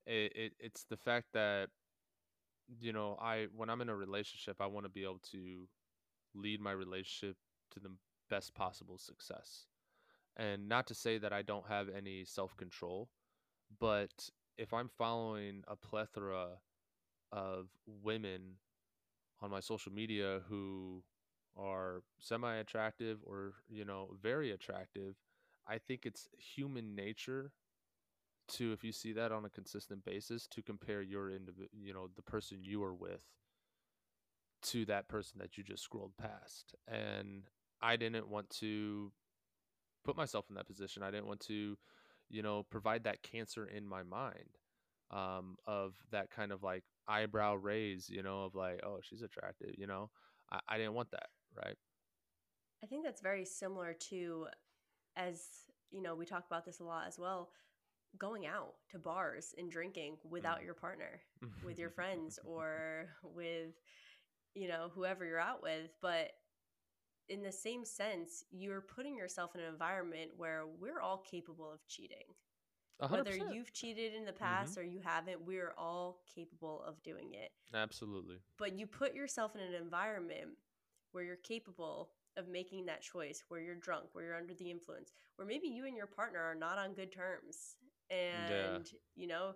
it, 0.05 0.31
it 0.35 0.53
it's 0.59 0.85
the 0.89 0.97
fact 0.97 1.27
that 1.33 1.69
you 2.79 2.93
know, 2.93 3.17
I 3.21 3.47
when 3.55 3.69
I'm 3.69 3.81
in 3.81 3.89
a 3.89 3.95
relationship, 3.95 4.57
I 4.59 4.67
want 4.67 4.85
to 4.85 4.89
be 4.89 5.03
able 5.03 5.21
to 5.31 5.67
lead 6.35 6.61
my 6.61 6.71
relationship 6.71 7.37
to 7.71 7.79
the 7.79 7.91
best 8.29 8.53
possible 8.55 8.97
success. 8.97 9.65
And 10.37 10.69
not 10.69 10.87
to 10.87 10.95
say 10.95 11.17
that 11.17 11.33
I 11.33 11.41
don't 11.41 11.67
have 11.67 11.87
any 11.89 12.25
self-control, 12.25 13.09
but 13.79 14.29
if 14.57 14.73
I'm 14.73 14.89
following 14.97 15.63
a 15.67 15.75
plethora 15.75 16.59
of 17.31 17.69
women 17.85 18.57
on 19.41 19.51
my 19.51 19.59
social 19.59 19.91
media 19.91 20.41
who 20.49 21.03
are 21.57 22.03
semi 22.19 22.55
attractive 22.55 23.19
or, 23.25 23.53
you 23.69 23.85
know, 23.85 24.09
very 24.21 24.51
attractive, 24.51 25.15
I 25.67 25.77
think 25.79 26.05
it's 26.05 26.29
human 26.37 26.95
nature 26.95 27.51
to, 28.49 28.71
if 28.73 28.83
you 28.83 28.91
see 28.91 29.13
that 29.13 29.31
on 29.31 29.45
a 29.45 29.49
consistent 29.49 30.03
basis, 30.05 30.47
to 30.47 30.61
compare 30.61 31.01
your 31.01 31.31
individual, 31.31 31.69
you 31.73 31.93
know, 31.93 32.09
the 32.15 32.21
person 32.21 32.59
you 32.61 32.83
are 32.83 32.93
with 32.93 33.23
to 34.63 34.85
that 34.85 35.07
person 35.07 35.39
that 35.39 35.57
you 35.57 35.63
just 35.63 35.83
scrolled 35.83 36.17
past. 36.17 36.73
And 36.87 37.43
I 37.81 37.95
didn't 37.95 38.27
want 38.27 38.49
to 38.61 39.11
put 40.03 40.17
myself 40.17 40.45
in 40.49 40.55
that 40.55 40.67
position. 40.67 41.03
I 41.03 41.11
didn't 41.11 41.27
want 41.27 41.41
to, 41.41 41.77
you 42.29 42.41
know, 42.41 42.65
provide 42.69 43.03
that 43.03 43.23
cancer 43.23 43.65
in 43.65 43.87
my 43.87 44.03
mind 44.03 44.57
um, 45.11 45.57
of 45.65 45.95
that 46.11 46.31
kind 46.31 46.51
of 46.51 46.63
like 46.63 46.83
eyebrow 47.07 47.55
raise, 47.55 48.09
you 48.09 48.23
know, 48.23 48.43
of 48.43 48.55
like, 48.55 48.81
oh, 48.83 48.99
she's 49.01 49.21
attractive, 49.21 49.75
you 49.77 49.87
know. 49.87 50.09
I, 50.51 50.59
I 50.67 50.77
didn't 50.77 50.93
want 50.93 51.11
that, 51.11 51.27
right? 51.55 51.77
I 52.83 52.87
think 52.87 53.03
that's 53.03 53.21
very 53.21 53.45
similar 53.45 53.93
to 54.09 54.47
as 55.15 55.47
you 55.91 56.01
know, 56.01 56.15
we 56.15 56.25
talk 56.25 56.45
about 56.45 56.65
this 56.65 56.79
a 56.79 56.83
lot 56.83 57.07
as 57.07 57.17
well, 57.17 57.49
going 58.19 58.45
out 58.45 58.73
to 58.89 58.99
bars 58.99 59.53
and 59.57 59.71
drinking 59.71 60.17
without 60.29 60.63
your 60.63 60.73
partner, 60.73 61.21
with 61.65 61.77
your 61.79 61.89
friends 61.97 62.39
or 62.45 63.09
with 63.23 63.73
you 64.55 64.67
know, 64.67 64.89
whoever 64.95 65.23
you're 65.23 65.39
out 65.39 65.61
with, 65.61 65.91
but 66.01 66.31
in 67.29 67.43
the 67.43 67.51
same 67.51 67.83
sense, 67.85 68.43
you're 68.51 68.81
putting 68.81 69.15
yourself 69.15 69.53
in 69.53 69.61
an 69.61 69.67
environment 69.71 70.31
where 70.37 70.63
we're 70.79 71.01
all 71.01 71.17
capable 71.29 71.71
of 71.71 71.85
cheating. 71.87 72.23
A 72.99 73.07
hundred 73.07 73.27
Whether 73.39 73.53
you've 73.53 73.73
cheated 73.73 74.13
in 74.15 74.25
the 74.25 74.31
Mm-hmm. 74.31 74.43
past 74.43 74.77
or 74.77 74.83
you 74.83 74.99
haven't, 75.03 75.45
we're 75.45 75.73
all 75.77 76.21
capable 76.33 76.81
of 76.87 77.01
doing 77.03 77.33
it. 77.33 77.51
Absolutely. 77.73 78.37
But 78.57 78.73
you 78.79 78.87
put 78.87 79.13
yourself 79.13 79.55
in 79.55 79.61
an 79.61 79.73
environment 79.73 80.49
where 81.11 81.23
you're 81.23 81.35
capable 81.35 82.09
of 82.37 82.47
making 82.47 82.85
that 82.85 83.01
choice, 83.01 83.43
where 83.49 83.59
you're 83.59 83.75
drunk, 83.75 84.05
where 84.13 84.23
you're 84.25 84.35
under 84.37 84.53
the 84.53 84.71
influence, 84.71 85.11
where 85.35 85.47
maybe 85.47 85.67
you 85.67 85.85
and 85.85 85.95
your 85.95 86.07
partner 86.07 86.39
are 86.39 86.55
not 86.55 86.77
on 86.77 86.93
good 86.93 87.11
terms. 87.11 87.75
Yeah. 88.11 88.75
And, 88.75 88.89
you 89.15 89.27
know, 89.27 89.53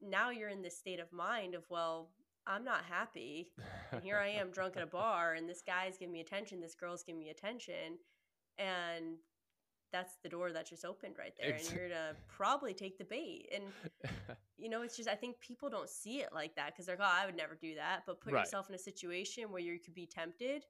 now 0.00 0.30
you're 0.30 0.48
in 0.48 0.62
this 0.62 0.76
state 0.78 1.00
of 1.00 1.12
mind 1.12 1.54
of, 1.54 1.64
well, 1.70 2.10
I'm 2.46 2.64
not 2.64 2.84
happy. 2.84 3.52
And 3.92 4.02
here 4.02 4.16
I 4.18 4.28
am 4.28 4.50
drunk 4.50 4.76
at 4.76 4.82
a 4.82 4.86
bar, 5.00 5.34
and 5.34 5.48
this 5.48 5.62
guy's 5.62 5.98
giving 5.98 6.12
me 6.12 6.20
attention, 6.20 6.60
this 6.60 6.74
girl's 6.74 7.02
giving 7.02 7.20
me 7.20 7.28
attention. 7.30 7.98
And 8.58 9.16
that's 9.92 10.14
the 10.22 10.28
door 10.28 10.52
that 10.52 10.68
just 10.68 10.84
opened 10.84 11.16
right 11.18 11.32
there. 11.40 11.54
And 11.54 11.64
you're 11.70 11.88
going 11.88 11.90
to 11.90 12.16
probably 12.28 12.72
take 12.74 12.96
the 12.98 13.04
bait. 13.04 13.48
And 13.54 13.64
you 14.58 14.68
know, 14.68 14.82
it's 14.82 14.96
just 14.96 15.08
I 15.08 15.14
think 15.14 15.40
people 15.40 15.68
don't 15.70 15.88
see 15.88 16.20
it 16.20 16.28
like 16.32 16.54
that 16.56 16.66
because 16.72 16.86
they're 16.86 16.96
like, 16.96 17.08
oh, 17.08 17.22
I 17.22 17.26
would 17.26 17.36
never 17.36 17.54
do 17.54 17.74
that. 17.76 18.02
But 18.06 18.20
put 18.20 18.32
Right. 18.32 18.44
yourself 18.44 18.68
in 18.68 18.74
a 18.74 18.78
situation 18.78 19.50
where 19.50 19.60
you 19.62 19.78
could 19.78 19.94
be 19.94 20.06
tempted. 20.06 20.64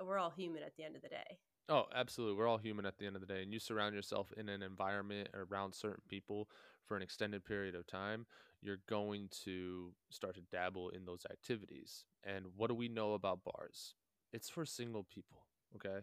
We're 0.00 0.18
all 0.18 0.30
human 0.30 0.62
at 0.62 0.76
the 0.76 0.84
end 0.84 0.96
of 0.96 1.02
the 1.02 1.08
day. 1.08 1.38
Oh, 1.72 1.86
absolutely. 1.94 2.36
We're 2.36 2.48
all 2.48 2.58
human 2.58 2.84
at 2.84 2.98
the 2.98 3.06
end 3.06 3.16
of 3.16 3.22
the 3.22 3.26
day. 3.26 3.42
And 3.42 3.50
you 3.52 3.58
surround 3.58 3.94
yourself 3.94 4.30
in 4.36 4.50
an 4.50 4.62
environment 4.62 5.28
around 5.32 5.74
certain 5.74 6.02
people 6.06 6.50
for 6.86 6.96
an 6.98 7.02
extended 7.02 7.46
period 7.46 7.74
of 7.74 7.86
time, 7.86 8.26
you're 8.60 8.80
going 8.88 9.30
to 9.44 9.92
start 10.10 10.34
to 10.34 10.42
dabble 10.52 10.90
in 10.90 11.06
those 11.06 11.24
activities. 11.30 12.04
And 12.24 12.44
what 12.56 12.68
do 12.68 12.74
we 12.74 12.88
know 12.88 13.14
about 13.14 13.40
bars? 13.42 13.94
It's 14.34 14.50
for 14.50 14.66
single 14.66 15.04
people, 15.04 15.46
okay? 15.76 16.00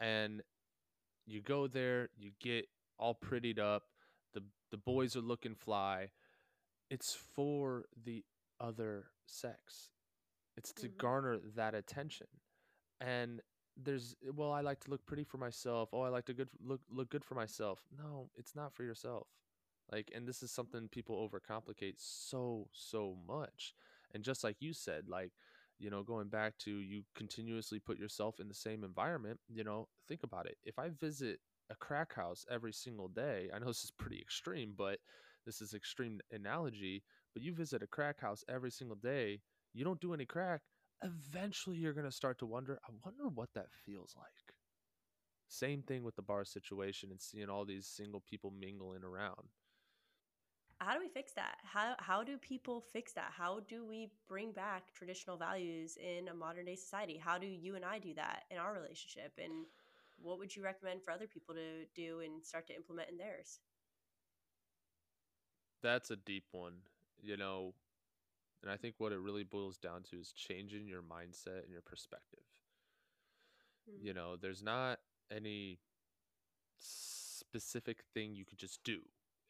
And 0.00 0.42
you 1.26 1.40
go 1.40 1.68
there, 1.68 2.10
you 2.18 2.32
get 2.40 2.66
all 2.98 3.14
prettied 3.14 3.60
up, 3.60 3.84
the 4.34 4.42
the 4.72 4.78
boys 4.78 5.16
are 5.16 5.20
looking 5.22 5.54
fly, 5.54 6.10
it's 6.90 7.14
for 7.14 7.86
the 8.04 8.24
other 8.60 9.06
sex. 9.26 9.90
It's 10.56 10.72
to 10.74 10.88
Mhm. 10.88 10.98
garner 10.98 11.38
that 11.56 11.74
attention. 11.74 12.28
And 13.00 13.42
there's 13.82 14.16
eh, 14.26 14.30
well, 14.34 14.52
I 14.52 14.60
like 14.60 14.80
to 14.80 14.90
look 14.90 15.04
pretty 15.06 15.24
for 15.24 15.38
myself. 15.38 15.90
Oh, 15.92 16.02
I 16.02 16.08
like 16.08 16.26
to 16.26 16.34
good 16.34 16.48
look 16.64 16.80
look 16.90 17.10
good 17.10 17.24
for 17.24 17.34
myself. 17.34 17.84
No, 17.96 18.30
it's 18.36 18.54
not 18.54 18.74
for 18.74 18.84
yourself. 18.84 19.28
Like 19.92 20.10
and 20.14 20.26
this 20.26 20.42
is 20.42 20.50
something 20.50 20.88
people 20.88 21.28
overcomplicate 21.28 21.94
so 21.98 22.68
so 22.72 23.16
much. 23.26 23.74
And 24.14 24.24
just 24.24 24.44
like 24.44 24.56
you 24.60 24.72
said, 24.72 25.08
like 25.08 25.32
you 25.78 25.90
know, 25.90 26.02
going 26.02 26.28
back 26.28 26.56
to 26.58 26.70
you 26.70 27.02
continuously 27.14 27.78
put 27.78 27.98
yourself 27.98 28.40
in 28.40 28.48
the 28.48 28.54
same 28.54 28.82
environment, 28.82 29.38
you 29.48 29.62
know, 29.62 29.88
think 30.08 30.22
about 30.22 30.46
it. 30.46 30.56
If 30.64 30.78
I 30.78 30.88
visit 30.88 31.40
a 31.70 31.74
crack 31.74 32.14
house 32.14 32.46
every 32.50 32.72
single 32.72 33.08
day, 33.08 33.50
I 33.54 33.58
know 33.58 33.66
this 33.66 33.84
is 33.84 33.90
pretty 33.90 34.18
extreme, 34.20 34.72
but 34.76 35.00
this 35.44 35.60
is 35.60 35.74
extreme 35.74 36.20
analogy, 36.32 37.02
but 37.34 37.42
you 37.42 37.52
visit 37.52 37.82
a 37.82 37.86
crack 37.86 38.20
house 38.20 38.42
every 38.48 38.70
single 38.70 38.96
day, 38.96 39.40
you 39.74 39.84
don't 39.84 40.00
do 40.00 40.14
any 40.14 40.24
crack, 40.24 40.62
eventually 41.02 41.76
you're 41.76 41.92
going 41.92 42.06
to 42.06 42.12
start 42.12 42.38
to 42.38 42.46
wonder, 42.46 42.78
I 42.84 42.92
wonder 43.04 43.28
what 43.28 43.52
that 43.54 43.72
feels 43.84 44.14
like. 44.16 44.54
Same 45.48 45.82
thing 45.82 46.02
with 46.02 46.16
the 46.16 46.22
bar 46.22 46.44
situation 46.44 47.10
and 47.10 47.20
seeing 47.20 47.48
all 47.48 47.64
these 47.64 47.86
single 47.86 48.20
people 48.20 48.50
mingling 48.50 49.04
around. 49.04 49.48
How 50.78 50.92
do 50.92 51.00
we 51.00 51.08
fix 51.08 51.32
that? 51.32 51.56
How 51.64 51.94
how 51.98 52.22
do 52.22 52.36
people 52.36 52.82
fix 52.82 53.12
that? 53.14 53.32
How 53.34 53.60
do 53.60 53.84
we 53.84 54.10
bring 54.28 54.52
back 54.52 54.92
traditional 54.92 55.38
values 55.38 55.96
in 55.96 56.28
a 56.28 56.34
modern 56.34 56.66
day 56.66 56.76
society? 56.76 57.16
How 57.16 57.38
do 57.38 57.46
you 57.46 57.76
and 57.76 57.84
I 57.84 57.98
do 57.98 58.12
that 58.14 58.44
in 58.50 58.58
our 58.58 58.74
relationship? 58.74 59.32
And 59.42 59.64
what 60.18 60.38
would 60.38 60.54
you 60.54 60.62
recommend 60.62 61.02
for 61.02 61.12
other 61.12 61.26
people 61.26 61.54
to 61.54 61.86
do 61.94 62.20
and 62.20 62.44
start 62.44 62.66
to 62.66 62.74
implement 62.76 63.08
in 63.08 63.16
theirs? 63.16 63.60
That's 65.82 66.10
a 66.10 66.16
deep 66.16 66.44
one, 66.52 66.82
you 67.22 67.36
know, 67.36 67.74
and 68.62 68.70
I 68.70 68.76
think 68.76 68.94
what 68.98 69.12
it 69.12 69.18
really 69.18 69.44
boils 69.44 69.78
down 69.78 70.02
to 70.10 70.16
is 70.18 70.32
changing 70.32 70.86
your 70.86 71.02
mindset 71.02 71.62
and 71.62 71.70
your 71.72 71.82
perspective. 71.82 72.44
Hmm. 73.88 74.04
You 74.04 74.14
know, 74.14 74.36
there's 74.36 74.62
not 74.62 74.98
any 75.30 75.78
specific 76.78 78.02
thing 78.14 78.34
you 78.34 78.44
could 78.44 78.58
just 78.58 78.82
do. 78.84 78.98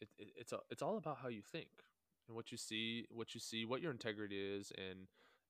It, 0.01 0.09
it, 0.19 0.29
it's 0.37 0.53
a, 0.53 0.59
it's 0.71 0.83
all 0.83 0.97
about 0.97 1.19
how 1.23 1.29
you 1.29 1.43
think 1.43 1.69
and 2.29 2.37
what 2.37 2.53
you 2.53 2.59
see, 2.59 3.07
what 3.11 3.35
you 3.35 3.41
see, 3.41 3.65
what 3.65 3.81
your 3.81 3.93
integrity 3.93 4.39
is, 4.39 4.73
and 4.77 5.07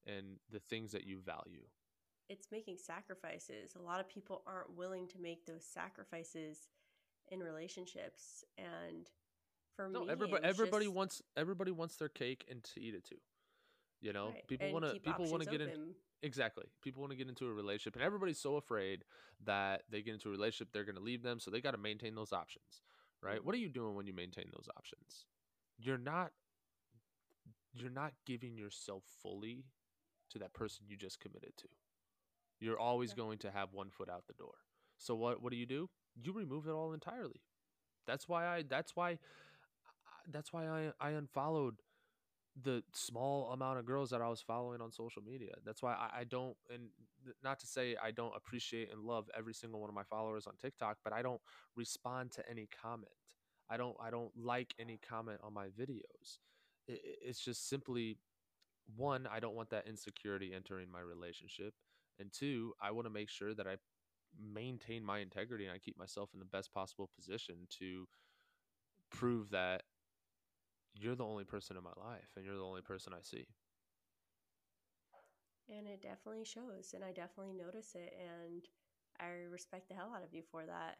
and 0.06 0.38
the 0.52 0.60
things 0.60 0.92
that 0.92 1.04
you 1.04 1.18
value. 1.18 1.64
It's 2.28 2.48
making 2.52 2.76
sacrifices. 2.78 3.74
A 3.76 3.82
lot 3.82 4.00
of 4.00 4.08
people 4.08 4.42
aren't 4.46 4.76
willing 4.76 5.08
to 5.08 5.18
make 5.20 5.46
those 5.46 5.64
sacrifices 5.64 6.68
in 7.30 7.40
relationships. 7.40 8.44
And 8.58 9.08
for 9.74 9.88
No, 9.88 10.04
me, 10.04 10.10
everybody 10.10 10.44
everybody 10.44 10.86
just- 10.86 10.96
wants 10.96 11.22
everybody 11.36 11.72
wants 11.72 11.96
their 11.96 12.08
cake 12.08 12.44
and 12.50 12.62
to 12.62 12.80
eat 12.80 12.94
it 12.94 13.04
too. 13.04 13.18
You 14.00 14.12
know, 14.12 14.28
right, 14.30 14.44
people 14.48 14.68
want 14.70 14.84
to 14.84 14.96
people 15.00 15.26
want 15.30 15.42
to 15.42 15.48
get 15.48 15.60
in 15.60 15.72
exactly. 16.22 16.64
People 16.82 17.00
want 17.00 17.10
to 17.12 17.16
get 17.16 17.28
into 17.28 17.46
a 17.46 17.52
relationship, 17.52 17.94
and 17.94 18.02
everybody's 18.04 18.38
so 18.38 18.56
afraid 18.56 19.04
that 19.44 19.82
they 19.90 20.02
get 20.02 20.14
into 20.14 20.28
a 20.28 20.32
relationship, 20.32 20.68
they're 20.72 20.84
going 20.84 20.96
to 20.96 21.02
leave 21.02 21.22
them, 21.22 21.40
so 21.40 21.50
they 21.50 21.60
got 21.60 21.72
to 21.72 21.78
maintain 21.78 22.14
those 22.14 22.32
options, 22.32 22.82
right? 23.22 23.42
What 23.44 23.54
are 23.54 23.58
you 23.58 23.68
doing 23.68 23.94
when 23.94 24.06
you 24.06 24.12
maintain 24.12 24.46
those 24.52 24.68
options? 24.76 25.26
You're 25.78 25.98
not 25.98 26.32
you're 27.72 27.90
not 27.90 28.12
giving 28.26 28.56
yourself 28.56 29.04
fully 29.22 29.64
to 30.30 30.38
that 30.38 30.52
person 30.54 30.84
you 30.88 30.96
just 30.96 31.20
committed 31.20 31.52
to. 31.58 31.68
You're 32.60 32.78
always 32.78 33.10
Yeah. 33.10 33.16
going 33.16 33.38
to 33.38 33.50
have 33.50 33.72
one 33.72 33.90
foot 33.90 34.08
out 34.08 34.26
the 34.26 34.34
door. 34.34 34.54
So 34.98 35.14
what 35.14 35.42
what 35.42 35.50
do 35.52 35.58
you 35.58 35.66
do? 35.66 35.88
You 36.20 36.32
remove 36.32 36.66
it 36.66 36.72
all 36.72 36.92
entirely. 36.92 37.42
That's 38.06 38.28
why 38.28 38.46
I 38.46 38.62
that's 38.62 38.96
why 38.96 39.18
that's 40.30 40.52
why 40.52 40.66
I 40.66 40.92
I 41.00 41.10
unfollowed 41.10 41.82
the 42.62 42.82
small 42.94 43.52
amount 43.52 43.78
of 43.78 43.84
girls 43.84 44.10
that 44.10 44.22
I 44.22 44.28
was 44.28 44.40
following 44.40 44.80
on 44.80 44.90
social 44.90 45.22
media. 45.22 45.52
That's 45.64 45.82
why 45.82 45.92
I, 45.94 46.20
I 46.20 46.24
don't 46.24 46.56
and 46.72 46.88
not 47.42 47.58
to 47.60 47.66
say 47.66 47.96
I 48.02 48.10
don't 48.10 48.34
appreciate 48.36 48.90
and 48.92 49.02
love 49.02 49.28
every 49.36 49.54
single 49.54 49.80
one 49.80 49.90
of 49.90 49.94
my 49.94 50.04
followers 50.04 50.46
on 50.46 50.54
TikTok, 50.60 50.98
but 51.04 51.12
I 51.12 51.22
don't 51.22 51.40
respond 51.76 52.32
to 52.32 52.48
any 52.50 52.68
comment. 52.82 53.10
I 53.68 53.76
don't 53.76 53.96
I 54.02 54.10
don't 54.10 54.32
like 54.36 54.74
any 54.78 54.98
comment 54.98 55.40
on 55.42 55.52
my 55.52 55.66
videos. 55.68 56.38
It- 56.88 57.00
it's 57.22 57.40
just 57.44 57.68
simply 57.68 58.18
one, 58.96 59.26
I 59.26 59.40
don't 59.40 59.54
want 59.56 59.70
that 59.70 59.86
insecurity 59.86 60.52
entering 60.54 60.90
my 60.90 61.00
relationship. 61.00 61.74
And 62.18 62.32
two, 62.32 62.74
I 62.80 62.92
want 62.92 63.06
to 63.06 63.10
make 63.10 63.28
sure 63.28 63.54
that 63.54 63.66
I 63.66 63.76
maintain 64.40 65.04
my 65.04 65.18
integrity 65.20 65.66
and 65.66 65.74
I 65.74 65.78
keep 65.78 65.98
myself 65.98 66.30
in 66.34 66.40
the 66.40 66.46
best 66.46 66.72
possible 66.72 67.10
position 67.16 67.66
to 67.80 68.06
prove 69.10 69.50
that 69.50 69.82
you're 70.98 71.14
the 71.14 71.24
only 71.24 71.44
person 71.44 71.76
in 71.76 71.82
my 71.82 71.94
life 71.96 72.30
and 72.36 72.44
you're 72.44 72.56
the 72.56 72.62
only 72.62 72.82
person 72.82 73.12
I 73.12 73.22
see. 73.22 73.46
And 75.68 75.86
it 75.86 76.02
definitely 76.02 76.44
shows. 76.44 76.92
And 76.94 77.04
I 77.04 77.12
definitely 77.12 77.52
notice 77.52 77.94
it. 77.94 78.14
And 78.20 78.62
I 79.20 79.50
respect 79.50 79.88
the 79.88 79.94
hell 79.94 80.12
out 80.14 80.24
of 80.24 80.32
you 80.32 80.42
for 80.50 80.64
that. 80.66 80.98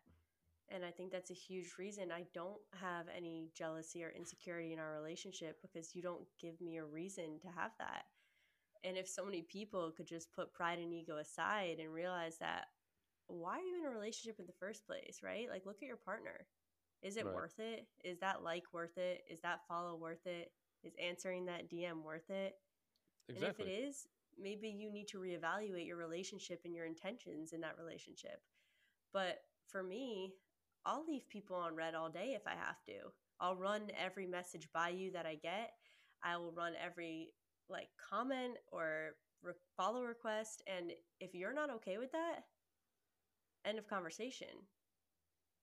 And 0.69 0.85
I 0.85 0.91
think 0.91 1.13
that's 1.13 1.31
a 1.31 1.35
huge 1.35 1.75
reason 1.79 2.11
I 2.11 2.25
don't 2.35 2.61
have 2.81 3.07
any 3.15 3.51
jealousy 3.55 4.03
or 4.03 4.11
insecurity 4.11 4.73
in 4.73 4.81
our 4.81 4.95
relationship 4.95 5.59
because 5.63 5.95
you 5.95 6.03
don't 6.03 6.27
give 6.41 6.61
me 6.61 6.79
a 6.79 6.85
reason 6.85 7.39
to 7.43 7.49
have 7.49 7.71
that. 7.79 8.05
And 8.85 8.97
if 8.97 9.09
so 9.09 9.25
many 9.25 9.43
people 9.43 9.93
could 9.97 10.07
just 10.07 10.33
put 10.33 10.53
pride 10.53 10.79
and 10.79 10.93
ego 10.93 11.19
aside 11.19 11.79
and 11.81 11.93
realize 11.93 12.39
that, 12.39 12.67
why 13.29 13.59
are 13.59 13.63
you 13.63 13.79
in 13.81 13.87
a 13.87 13.95
relationship 13.95 14.41
in 14.41 14.47
the 14.47 14.53
first 14.59 14.87
place, 14.87 15.21
right? 15.23 15.49
Like, 15.51 15.67
look 15.67 15.83
at 15.83 15.89
your 15.89 15.97
partner. 15.97 16.47
Is 17.03 17.17
it 17.17 17.27
Right. 17.27 17.35
worth 17.35 17.59
it? 17.59 17.89
Is 18.05 18.19
that 18.21 18.43
like 18.43 18.73
worth 18.73 18.99
it? 18.99 19.25
Is 19.29 19.41
that 19.41 19.67
follow 19.67 19.97
worth 19.97 20.27
it? 20.27 20.53
Is 20.83 20.95
answering 20.97 21.47
that 21.47 21.69
DM 21.69 22.03
worth 22.03 22.31
it? 22.31 22.61
Exactly. 23.29 23.37
And 23.37 23.45
if 23.45 23.61
it 23.61 23.87
is, 23.89 24.09
maybe 24.39 24.69
you 24.69 24.91
need 24.91 25.09
to 25.09 25.19
reevaluate 25.19 25.87
your 25.87 25.97
relationship 25.97 26.63
and 26.65 26.75
your 26.75 26.87
intentions 26.87 27.53
in 27.53 27.61
that 27.63 27.79
relationship. 27.79 28.43
But 29.13 29.45
for 29.67 29.83
me, 29.83 30.35
I'll 30.85 31.05
leave 31.05 31.29
people 31.29 31.57
on 31.57 31.75
red 31.75 31.95
all 31.95 32.11
day 32.11 32.35
if 32.35 32.47
I 32.47 32.55
have 32.55 32.83
to. 32.85 33.13
I'll 33.41 33.57
run 33.57 33.91
every 33.99 34.27
message 34.27 34.69
by 34.73 34.91
you 34.91 35.11
that 35.13 35.27
I 35.27 35.35
get. 35.37 35.73
I 36.23 36.37
will 36.37 36.53
run 36.53 36.75
every 36.77 37.33
like 37.69 37.89
comment 37.99 38.59
or 38.71 39.17
re- 39.43 39.53
follow 39.77 40.05
request 40.05 40.63
and 40.67 40.93
if 41.21 41.35
you're 41.35 41.53
not 41.53 41.71
okay 41.71 41.99
with 41.99 42.13
that, 42.13 42.45
end 43.65 43.79
of 43.79 43.89
conversation. 43.89 44.49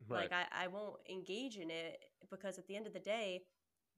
Right. 0.10 0.32
Like 0.32 0.34
I, 0.34 0.66
I 0.66 0.68
won't 0.68 0.98
engage 1.10 1.58
in 1.58 1.70
it 1.70 2.00
because 2.30 2.58
at 2.58 2.68
the 2.68 2.76
end 2.76 2.88
of 2.88 2.94
the 2.94 3.00
day, 3.00 3.44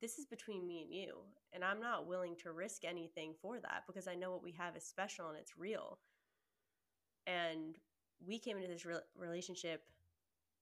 this 0.01 0.17
is 0.17 0.25
between 0.25 0.67
me 0.67 0.81
and 0.81 0.91
you. 0.91 1.15
And 1.53 1.63
I'm 1.63 1.79
not 1.79 2.07
willing 2.07 2.35
to 2.43 2.51
risk 2.51 2.83
anything 2.85 3.33
for 3.41 3.59
that 3.59 3.83
because 3.87 4.07
I 4.07 4.15
know 4.15 4.31
what 4.31 4.43
we 4.43 4.51
have 4.53 4.75
is 4.75 4.83
special 4.83 5.29
and 5.29 5.37
it's 5.37 5.57
real. 5.57 5.99
And 7.27 7.77
we 8.25 8.39
came 8.39 8.57
into 8.57 8.69
this 8.69 8.85
re- 8.85 8.95
relationship 9.15 9.83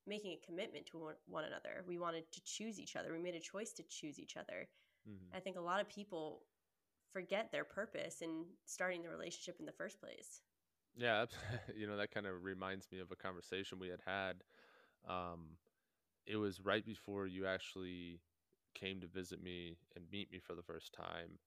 making 0.05 0.33
a 0.33 0.45
commitment 0.45 0.85
to 0.87 0.97
one, 0.97 1.15
one 1.25 1.45
another. 1.45 1.83
We 1.87 1.97
wanted 1.97 2.31
to 2.31 2.41
choose 2.43 2.79
each 2.79 2.95
other. 2.95 3.11
We 3.11 3.19
made 3.19 3.35
a 3.35 3.39
choice 3.39 3.71
to 3.73 3.83
choose 3.83 4.19
each 4.19 4.37
other. 4.37 4.67
Mhm. 5.07 5.33
I 5.33 5.39
think 5.39 5.57
a 5.57 5.61
lot 5.61 5.81
of 5.81 5.89
people 5.89 6.45
forget 7.11 7.51
their 7.51 7.63
purpose 7.63 8.21
in 8.21 8.45
starting 8.65 9.01
the 9.01 9.09
relationship 9.09 9.59
in 9.59 9.65
the 9.65 9.71
first 9.71 9.99
place. 9.99 10.41
Yeah, 10.95 11.25
you 11.75 11.87
know 11.87 11.97
that 11.97 12.11
kind 12.11 12.27
of 12.27 12.43
reminds 12.43 12.91
me 12.91 12.99
of 12.99 13.11
a 13.11 13.15
conversation 13.15 13.79
we 13.79 13.89
had 13.89 14.01
had. 14.05 14.43
Um, 15.07 15.57
it 16.25 16.37
was 16.37 16.61
right 16.61 16.85
before 16.85 17.27
you 17.27 17.45
actually 17.45 18.21
came 18.73 19.01
to 19.01 19.07
visit 19.07 19.41
me 19.41 19.77
and 19.95 20.05
meet 20.11 20.31
me 20.31 20.39
for 20.39 20.55
the 20.55 20.63
first 20.63 20.93
time. 20.93 21.39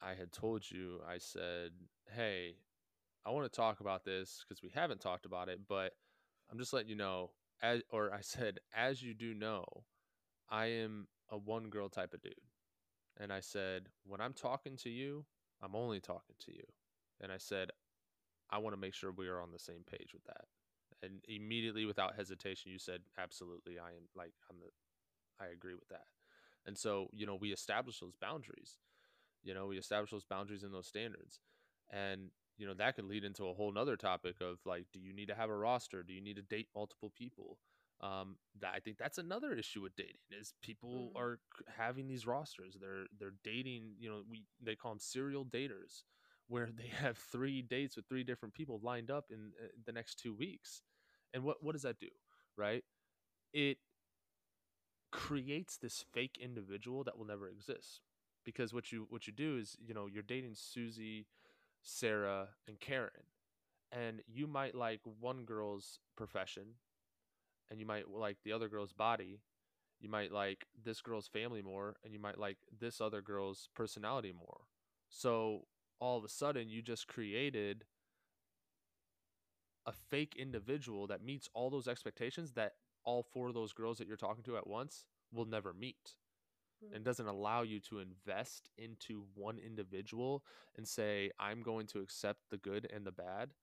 I 0.00 0.14
had 0.14 0.32
told 0.32 0.70
you, 0.70 1.00
I 1.06 1.18
said, 1.18 1.72
"Hey, 2.14 2.56
I 3.24 3.30
want 3.30 3.50
to 3.50 3.56
talk 3.56 3.80
about 3.80 4.04
this 4.04 4.44
because 4.46 4.62
we 4.62 4.70
haven't 4.70 5.00
talked 5.00 5.26
about 5.26 5.48
it, 5.48 5.66
but 5.68 5.94
I'm 6.50 6.58
just 6.58 6.72
letting 6.72 6.88
you 6.90 6.96
know." 6.96 7.32
As 7.60 7.82
or 7.90 8.12
I 8.14 8.20
said, 8.20 8.60
as 8.72 9.02
you 9.02 9.14
do 9.14 9.34
know, 9.34 9.64
I 10.48 10.66
am 10.66 11.08
a 11.28 11.36
one 11.36 11.70
girl 11.70 11.88
type 11.88 12.14
of 12.14 12.22
dude, 12.22 12.34
and 13.18 13.32
I 13.32 13.40
said, 13.40 13.88
when 14.04 14.20
I'm 14.20 14.32
talking 14.32 14.76
to 14.78 14.90
you, 14.90 15.26
I'm 15.60 15.74
only 15.74 16.00
talking 16.00 16.36
to 16.38 16.52
you, 16.52 16.64
and 17.20 17.32
I 17.32 17.38
said, 17.38 17.70
I 18.50 18.58
want 18.58 18.74
to 18.74 18.80
make 18.80 18.94
sure 18.94 19.10
we 19.10 19.28
are 19.28 19.40
on 19.40 19.50
the 19.50 19.58
same 19.58 19.82
page 19.84 20.12
with 20.14 20.24
that. 20.24 20.46
And 21.02 21.22
immediately, 21.28 21.84
without 21.86 22.16
hesitation, 22.16 22.72
you 22.72 22.78
said, 22.78 23.02
"Absolutely, 23.18 23.78
I 23.78 23.90
am 23.90 24.08
like 24.16 24.32
I'm 24.50 24.58
the, 24.60 24.70
I 25.44 25.48
agree 25.48 25.74
with 25.74 25.88
that." 25.88 26.06
And 26.66 26.76
so, 26.78 27.08
you 27.12 27.26
know, 27.26 27.36
we 27.36 27.52
establish 27.52 28.00
those 28.00 28.16
boundaries. 28.20 28.78
You 29.42 29.54
know, 29.54 29.66
we 29.66 29.78
establish 29.78 30.10
those 30.10 30.24
boundaries 30.24 30.62
and 30.64 30.74
those 30.74 30.86
standards, 30.86 31.40
and 31.90 32.30
you 32.56 32.66
know 32.66 32.74
that 32.74 32.96
could 32.96 33.04
lead 33.04 33.24
into 33.24 33.48
a 33.48 33.54
whole 33.54 33.72
nother 33.72 33.96
topic 33.96 34.36
of 34.40 34.58
like, 34.66 34.86
do 34.92 35.00
you 35.00 35.12
need 35.12 35.28
to 35.28 35.34
have 35.34 35.50
a 35.50 35.56
roster? 35.56 36.02
Do 36.02 36.12
you 36.12 36.20
need 36.20 36.36
to 36.36 36.42
date 36.42 36.68
multiple 36.74 37.12
people? 37.16 37.58
Um, 38.00 38.36
that 38.60 38.72
I 38.74 38.80
think 38.80 38.98
that's 38.98 39.18
another 39.18 39.52
issue 39.52 39.82
with 39.82 39.96
dating 39.96 40.18
is 40.30 40.54
people 40.62 41.12
Mhm. 41.12 41.16
are 41.16 41.40
having 41.68 42.08
these 42.08 42.26
rosters. 42.26 42.76
They're 42.80 43.06
they're 43.18 43.34
dating. 43.44 43.94
You 43.98 44.10
know, 44.10 44.22
we 44.28 44.44
they 44.62 44.76
call 44.76 44.92
them 44.92 45.00
serial 45.00 45.44
daters 45.44 46.02
where 46.48 46.70
they 46.74 46.88
have 47.00 47.18
three 47.18 47.62
dates 47.62 47.96
with 47.96 48.06
three 48.08 48.24
different 48.24 48.54
people 48.54 48.80
lined 48.82 49.10
up 49.10 49.26
in 49.30 49.52
uh, 49.62 49.68
the 49.86 49.92
next 49.92 50.16
two 50.18 50.34
weeks. 50.34 50.82
And 51.34 51.44
what 51.44 51.62
what 51.62 51.72
does 51.72 51.82
that 51.82 52.00
do? 52.00 52.08
Right? 52.56 52.84
It 53.52 53.78
creates 55.10 55.76
this 55.76 56.04
fake 56.12 56.38
individual 56.40 57.04
that 57.04 57.16
will 57.18 57.24
never 57.26 57.48
exist. 57.48 58.00
because 58.44 58.72
what 58.72 58.92
you 58.92 59.06
what 59.10 59.26
you 59.26 59.32
do 59.32 59.58
is 59.58 59.76
you 59.78 59.92
know 59.92 60.06
you're 60.06 60.22
dating 60.22 60.54
Susie, 60.54 61.26
Sarah, 61.82 62.48
and 62.68 62.80
Karen, 62.80 63.26
and 63.92 64.22
you 64.26 64.46
might 64.46 64.74
like 64.74 65.00
one 65.20 65.44
girl's 65.44 66.00
profession, 66.16 66.76
and 67.70 67.80
you 67.80 67.86
might 67.86 68.08
like 68.10 68.38
the 68.44 68.52
other 68.52 68.68
girl's 68.68 68.92
body, 68.92 69.40
you 70.00 70.08
might 70.10 70.32
like 70.32 70.66
this 70.84 71.00
girl's 71.02 71.28
family 71.28 71.62
more, 71.62 71.96
and 72.04 72.12
you 72.14 72.20
might 72.20 72.38
like 72.38 72.58
this 72.80 73.00
other 73.00 73.22
girl's 73.22 73.68
personality 73.74 74.32
more. 74.32 74.62
So 75.10 75.66
all 76.00 76.18
of 76.18 76.24
a 76.24 76.28
sudden, 76.28 76.68
you 76.68 76.82
just 76.82 77.08
created 77.08 77.84
a 79.86 79.92
fake 79.92 80.34
individual 80.36 81.06
that 81.06 81.24
meets 81.24 81.48
all 81.54 81.70
those 81.70 81.88
expectations 81.88 82.52
that 82.52 82.74
all 83.04 83.22
four 83.22 83.48
of 83.48 83.54
those 83.54 83.72
girls 83.72 83.98
that 83.98 84.06
you're 84.06 84.16
talking 84.16 84.44
to 84.44 84.56
at 84.56 84.66
once 84.66 85.04
will 85.32 85.46
never 85.46 85.72
meet 85.72 86.14
hmm. 86.84 86.94
and 86.94 87.04
doesn't 87.04 87.26
allow 87.26 87.62
you 87.62 87.80
to 87.80 88.00
invest 88.00 88.68
into 88.76 89.24
one 89.34 89.58
individual 89.58 90.44
and 90.76 90.86
say 90.86 91.30
i'm 91.38 91.62
going 91.62 91.86
to 91.86 92.00
accept 92.00 92.40
the 92.50 92.58
good 92.58 92.86
and 92.94 93.06
the 93.06 93.12
bad 93.12 93.54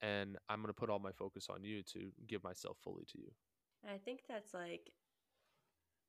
and 0.00 0.36
i'm 0.48 0.58
going 0.60 0.68
to 0.68 0.72
put 0.74 0.90
all 0.90 1.00
my 1.00 1.12
focus 1.12 1.48
on 1.50 1.64
you 1.64 1.82
to 1.82 2.12
give 2.26 2.44
myself 2.44 2.76
fully 2.84 3.04
to 3.04 3.18
you 3.18 3.30
And 3.82 3.92
I 3.92 3.98
think 3.98 4.20
that's 4.28 4.54
like 4.54 4.92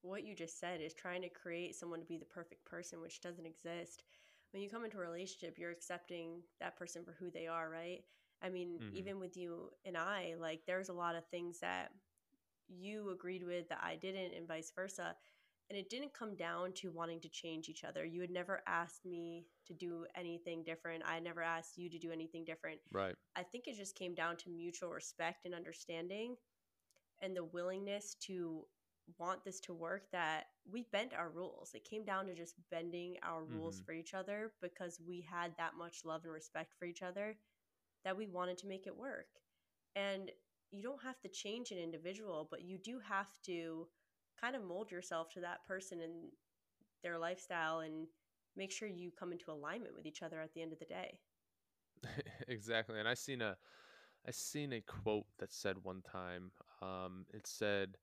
what 0.01 0.23
you 0.23 0.35
just 0.35 0.59
said 0.59 0.81
is 0.81 0.93
trying 0.93 1.21
to 1.23 1.29
create 1.29 1.75
someone 1.75 1.99
to 1.99 2.05
be 2.05 2.17
the 2.17 2.25
perfect 2.25 2.65
person, 2.65 3.01
which 3.01 3.21
doesn't 3.21 3.45
exist. 3.45 4.03
When 4.51 4.61
you 4.63 4.69
come 4.69 4.83
into 4.83 4.97
a 4.97 5.01
relationship, 5.01 5.57
you're 5.59 5.71
accepting 5.71 6.41
that 6.59 6.75
person 6.75 7.03
for 7.05 7.13
who 7.13 7.29
they 7.29 7.47
are, 7.47 7.69
right? 7.69 8.03
I 8.41 8.49
mean, 8.49 8.79
Mhm. 8.79 8.95
even 8.95 9.19
with 9.19 9.37
you 9.37 9.71
and 9.85 9.97
I, 9.97 10.35
like 10.35 10.65
there's 10.65 10.89
a 10.89 10.93
lot 10.93 11.15
of 11.15 11.27
things 11.27 11.59
that 11.59 11.93
you 12.67 13.09
agreed 13.09 13.43
with 13.43 13.67
that 13.69 13.83
I 13.83 13.95
didn't, 13.95 14.33
and 14.33 14.47
vice 14.47 14.71
versa. 14.71 15.17
And 15.69 15.77
it 15.77 15.89
didn't 15.89 16.13
come 16.13 16.35
down 16.35 16.73
to 16.73 16.91
wanting 16.91 17.21
to 17.21 17.29
change 17.29 17.69
each 17.69 17.83
other. 17.83 18.03
You 18.05 18.21
had 18.21 18.31
never 18.31 18.63
asked 18.65 19.05
me 19.05 19.47
to 19.65 19.73
do 19.73 20.07
anything 20.15 20.63
different. 20.63 21.03
I 21.05 21.19
never 21.19 21.43
asked 21.43 21.77
you 21.77 21.89
to 21.89 21.99
do 21.99 22.11
anything 22.11 22.43
different. 22.43 22.81
right 22.91 23.15
I 23.35 23.43
think 23.43 23.67
it 23.67 23.75
just 23.75 23.95
came 23.95 24.15
down 24.15 24.37
to 24.37 24.49
mutual 24.49 24.91
respect 24.91 25.45
and 25.45 25.53
understanding 25.53 26.37
and 27.21 27.35
the 27.35 27.43
willingness 27.43 28.15
to 28.15 28.67
want 29.17 29.43
this 29.43 29.59
to 29.61 29.73
work 29.73 30.03
that 30.11 30.47
we 30.69 30.83
bent 30.91 31.13
our 31.13 31.29
rules. 31.29 31.71
It 31.73 31.83
came 31.83 32.03
down 32.05 32.25
to 32.27 32.35
just 32.35 32.55
bending 32.69 33.17
our 33.23 33.43
rules 33.43 33.79
Mhm. 33.79 33.85
for 33.85 33.91
each 33.93 34.13
other 34.13 34.53
because 34.61 34.99
we 35.05 35.21
had 35.21 35.53
that 35.57 35.75
much 35.77 36.05
love 36.05 36.23
and 36.23 36.33
respect 36.33 36.73
for 36.77 36.85
each 36.85 37.01
other 37.01 37.37
that 38.03 38.17
we 38.17 38.27
wanted 38.27 38.57
to 38.59 38.67
make 38.67 38.87
it 38.87 38.95
work. 38.97 39.27
And 39.95 40.31
you 40.71 40.83
don't 40.83 41.03
have 41.03 41.19
to 41.21 41.29
change 41.29 41.71
an 41.71 41.77
individual, 41.77 42.47
but 42.49 42.63
you 42.63 42.77
do 42.77 42.99
have 42.99 43.29
to 43.45 43.87
kind 44.39 44.55
of 44.55 44.63
mold 44.63 44.91
yourself 44.91 45.29
to 45.33 45.41
that 45.41 45.65
person 45.67 46.01
and 46.01 46.31
their 47.03 47.17
lifestyle 47.17 47.79
and 47.79 48.07
make 48.55 48.71
sure 48.71 48.87
you 48.87 49.11
come 49.11 49.31
into 49.31 49.51
alignment 49.51 49.95
with 49.95 50.05
each 50.05 50.21
other 50.21 50.39
at 50.41 50.53
the 50.53 50.61
end 50.61 50.73
of 50.73 50.79
the 50.79 50.85
day. 50.85 51.19
exactly 52.47 52.99
and 52.99 53.07
i 53.07 53.13
seen 53.13 53.41
a 53.41 53.55
i 54.27 54.31
seen 54.31 54.73
a 54.73 54.81
quote 54.81 55.25
that 55.39 55.51
said 55.51 55.77
one 55.83 56.01
time 56.01 56.51
um 56.81 57.25
it 57.33 57.45
said 57.47 57.97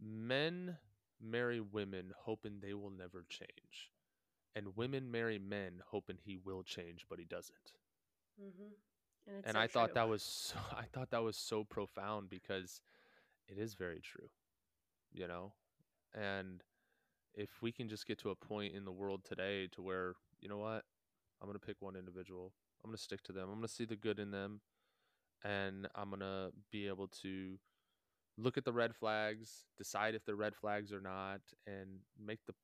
men 0.00 0.76
marry 1.20 1.60
women 1.60 2.12
hoping 2.24 2.58
they 2.60 2.74
will 2.74 2.90
never 2.90 3.24
change 3.28 3.90
and 4.54 4.76
women 4.76 5.10
marry 5.10 5.38
men 5.38 5.82
hoping 5.90 6.18
he 6.22 6.36
will 6.36 6.62
change 6.62 7.06
but 7.08 7.18
he 7.18 7.24
doesn't. 7.24 7.72
Mm-hmm. 8.40 9.32
And, 9.32 9.44
and 9.44 9.54
so 9.54 9.60
i 9.60 9.66
thought 9.68 9.94
that 9.94 10.08
was 10.08 10.22
so 10.22 10.56
i 10.76 10.84
thought 10.92 11.10
that 11.10 11.22
was 11.22 11.36
so 11.36 11.62
profound 11.62 12.28
because 12.28 12.80
it 13.46 13.56
is 13.56 13.74
very 13.74 14.00
true 14.00 14.28
you 15.12 15.28
know? 15.28 15.52
And 16.14 16.62
if 17.34 17.50
we 17.60 17.72
can 17.72 17.88
just 17.88 18.06
get 18.06 18.18
to 18.20 18.30
a 18.30 18.34
point 18.34 18.74
in 18.74 18.84
the 18.84 18.92
world 18.92 19.24
today 19.24 19.68
to 19.72 19.82
where 19.82 20.14
you 20.40 20.48
know 20.48 20.58
what? 20.58 20.84
I'm 21.40 21.48
going 21.48 21.58
to 21.58 21.66
pick 21.66 21.76
one 21.80 21.96
individual. 21.96 22.52
I'm 22.82 22.90
going 22.90 22.96
to 22.96 23.02
stick 23.02 23.22
to 23.24 23.32
them. 23.32 23.44
I'm 23.44 23.56
going 23.56 23.62
to 23.62 23.68
see 23.68 23.84
the 23.84 23.96
good 23.96 24.18
in 24.18 24.30
them. 24.30 24.60
And 25.44 25.88
i'm 25.96 26.08
going 26.10 26.20
to 26.20 26.52
be 26.70 26.86
able 26.86 27.08
to 27.22 27.58
look 28.36 28.56
at 28.56 28.64
the 28.64 28.72
red 28.72 28.94
flags 28.94 29.64
decide 29.76 30.14
if 30.14 30.24
they're 30.24 30.34
red 30.36 30.54
flags 30.54 30.92
or 30.92 31.00
not 31.00 31.40
and 31.66 32.00
make 32.18 32.44
the 32.46 32.54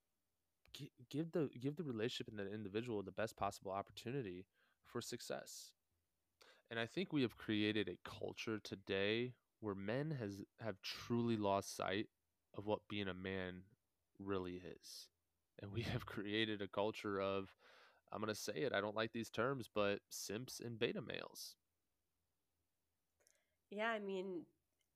give 1.10 1.32
the 1.32 1.48
give 1.60 1.76
the 1.76 1.82
relationship 1.84 2.28
and 2.28 2.38
the 2.38 2.52
individual 2.52 3.02
the 3.02 3.10
best 3.12 3.36
possible 3.36 3.72
opportunity 3.72 4.46
for 4.84 5.00
success. 5.00 5.72
And 6.70 6.78
i 6.78 6.86
think 6.86 7.12
we 7.12 7.22
have 7.22 7.36
created 7.36 7.88
a 7.88 7.98
culture 8.08 8.58
today 8.58 9.34
where 9.60 9.74
men 9.74 10.12
has 10.12 10.42
have 10.60 10.80
truly 10.82 11.36
lost 11.36 11.74
sight 11.76 12.08
of 12.56 12.66
what 12.66 12.88
being 12.88 13.08
a 13.08 13.14
man 13.14 13.62
really 14.18 14.56
is. 14.64 15.08
And 15.60 15.72
we 15.72 15.82
have 15.92 16.06
created 16.06 16.60
a 16.62 16.68
culture 16.68 17.20
of 17.20 17.54
i'm 18.12 18.20
going 18.20 18.34
to 18.34 18.40
say 18.40 18.54
it 18.54 18.72
i 18.72 18.80
don't 18.80 18.96
like 18.96 19.12
these 19.12 19.30
terms 19.30 19.68
but 19.72 20.00
simps 20.08 20.60
and 20.60 20.78
beta 20.78 21.00
males. 21.02 21.56
Yeah, 23.70 23.90
I 23.90 23.98
mean, 23.98 24.44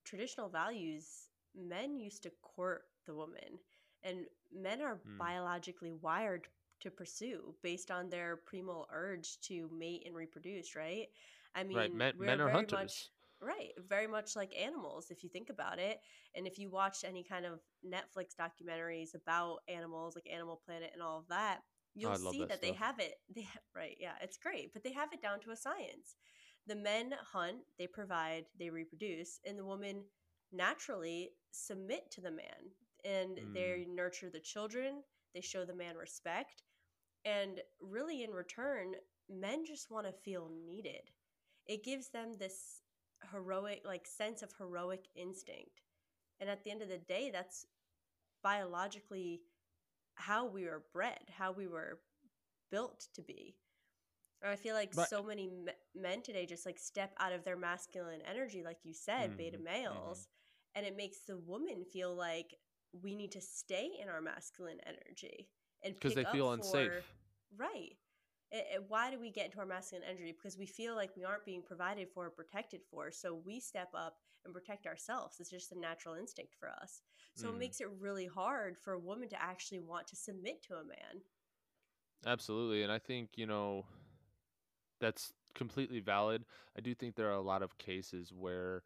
traditional 0.05 0.49
values, 0.49 1.31
men 1.55 1.97
used 1.99 2.23
to 2.25 2.31
court 2.43 2.85
the 3.07 3.15
woman, 3.15 3.59
and 4.03 4.27
men 4.53 4.83
are 4.83 5.03
Mm. 5.07 5.19
biologically 5.19 5.93
wired 5.93 6.49
to 6.81 6.91
pursue 6.91 7.55
based 7.62 7.91
on 7.91 8.09
their 8.11 8.37
primal 8.37 8.87
urge 8.91 9.38
to 9.41 9.69
mate 9.73 10.03
and 10.07 10.15
reproduce, 10.15 10.75
right? 10.75 11.09
I 11.55 11.65
mean, 11.65 11.93
right 11.93 12.15
men, 12.15 12.15
men 12.19 12.41
are 12.41 12.49
very 12.49 12.67
hunters 12.67 12.71
much 12.71 13.11
right, 13.41 13.73
very 13.77 14.07
much 14.07 14.37
like 14.37 14.55
animals 14.57 15.11
if 15.11 15.25
you 15.25 15.29
think 15.29 15.51
about 15.51 15.81
it. 15.81 15.99
And 16.35 16.47
if 16.47 16.59
you 16.59 16.71
watch 16.71 17.03
any 17.05 17.25
kind 17.25 17.45
of 17.45 17.61
Netflix 17.85 18.37
documentaries 18.38 19.15
about 19.15 19.59
animals 19.67 20.15
like 20.15 20.29
Animal 20.31 20.61
Planet 20.65 20.91
and 20.93 21.03
all 21.03 21.19
of 21.19 21.27
that, 21.29 21.62
you'll 21.95 22.15
Oh, 22.15 22.17
see 22.17 22.45
that 22.45 22.61
that 22.61 22.61
they 22.61 22.73
have 22.73 22.99
it 23.01 23.15
they 23.35 23.49
right, 23.75 23.97
yeah, 23.99 24.15
it's 24.21 24.37
great, 24.38 24.73
but 24.73 24.83
they 24.85 24.93
have 24.93 25.12
it 25.12 25.21
down 25.23 25.41
to 25.41 25.51
a 25.51 25.57
science 25.57 26.17
the 26.66 26.77
men 26.77 27.12
hunt, 27.33 27.59
they 27.79 27.87
provide, 27.87 28.46
they 28.59 28.70
reproduce, 28.70 29.40
and 29.44 29.59
the 29.59 29.64
women 29.64 30.05
naturally 30.53 31.31
submit 31.51 32.11
to 32.11 32.20
the 32.20 32.31
man 32.31 32.70
and 33.05 33.38
Mm. 33.38 33.53
they 33.55 33.85
nurture 33.88 34.31
the 34.31 34.40
children, 34.40 35.03
they 35.35 35.40
show 35.40 35.64
the 35.64 35.75
man 35.75 35.96
respect, 35.96 36.62
and 37.25 37.62
really 37.81 38.22
in 38.22 38.31
return, 38.33 38.94
men 39.29 39.64
just 39.64 39.90
want 39.90 40.07
to 40.07 40.12
feel 40.12 40.48
needed. 40.48 41.11
It 41.66 41.85
gives 41.85 42.09
them 42.11 42.35
this 42.35 42.83
heroic 43.33 43.83
like 43.85 44.07
sense 44.07 44.42
of 44.42 44.53
heroic 44.59 45.09
instinct. 45.14 45.83
And 46.40 46.51
at 46.51 46.64
the 46.64 46.70
end 46.70 46.83
of 46.83 46.88
the 46.88 46.98
day, 46.98 47.31
that's 47.31 47.66
biologically 48.42 49.42
how 50.14 50.46
we 50.46 50.64
were 50.64 50.85
bred, 50.92 51.31
how 51.31 51.53
we 51.53 51.66
were 51.66 52.01
built 52.70 53.09
to 53.14 53.22
be. 53.22 53.57
I 54.51 54.57
feel 54.57 54.75
like 54.75 54.95
Right. 54.95 55.09
so 55.09 55.23
many 55.23 55.49
me- 55.49 55.73
men 55.95 56.23
today 56.23 56.47
just 56.47 56.67
like 56.67 56.79
step 56.79 57.13
out 57.19 57.33
of 57.33 57.45
their 57.45 57.57
masculine 57.57 58.21
energy, 58.23 58.63
like 58.65 58.79
you 58.85 58.93
said, 58.93 59.37
beta 59.37 59.59
Mhm, 59.59 59.63
mhm. 59.91 60.19
males, 60.19 60.29
and 60.75 60.85
it 60.87 60.97
makes 60.97 61.21
the 61.21 61.37
woman 61.39 61.85
feel 61.85 62.15
like 62.15 62.55
we 62.93 63.15
need 63.15 63.33
to 63.33 63.41
stay 63.41 63.91
in 64.01 64.09
our 64.09 64.21
masculine 64.21 64.79
energy 64.87 65.49
and 65.83 65.95
because 65.95 66.15
they 66.15 66.25
feel 66.25 66.53
up 66.53 66.53
unsafe 66.53 67.15
right. 67.57 67.97
It, 68.51 68.67
it- 68.75 68.85
why 68.89 69.11
do 69.11 69.19
we 69.19 69.31
get 69.31 69.47
into 69.47 69.59
our 69.59 69.67
masculine 69.67 70.05
energy? 70.09 70.33
Because 70.33 70.59
we 70.59 70.67
feel 70.67 70.95
like 70.95 71.17
we 71.17 71.25
aren't 71.25 71.45
being 71.45 71.63
provided 71.63 72.09
for 72.13 72.27
or 72.27 72.31
protected 72.31 72.83
for. 72.91 73.11
So 73.11 73.35
we 73.35 73.61
step 73.61 73.91
up 73.95 74.19
and 74.45 74.53
protect 74.55 74.87
ourselves. 74.87 75.37
It's 75.41 75.51
just 75.51 75.73
a 75.73 75.79
natural 75.79 76.15
instinct 76.15 76.55
for 76.59 76.69
us. 76.71 77.03
So 77.35 77.51
it 77.51 77.55
Mhm. 77.55 77.59
makes 77.59 77.81
it 77.81 77.89
really 78.01 78.27
hard 78.27 78.77
for 78.79 78.93
a 78.95 78.99
woman 78.99 79.29
to 79.31 79.43
actually 79.43 79.81
want 79.81 80.07
to 80.09 80.17
submit 80.17 80.63
to 80.65 80.75
a 80.75 80.85
man. 80.85 81.23
Absolutely. 82.27 82.83
And 82.83 82.93
I 82.93 82.99
think, 82.99 83.31
you 83.37 83.47
know, 83.47 83.85
that's 85.03 85.35
completely 85.55 86.01
valid. 86.01 86.47
I 86.79 86.81
do 86.81 86.95
think 86.95 87.15
there 87.15 87.29
are 87.29 87.35
a 87.35 87.43
lot 87.43 87.62
of 87.62 87.77
cases 87.77 88.33
where 88.33 88.85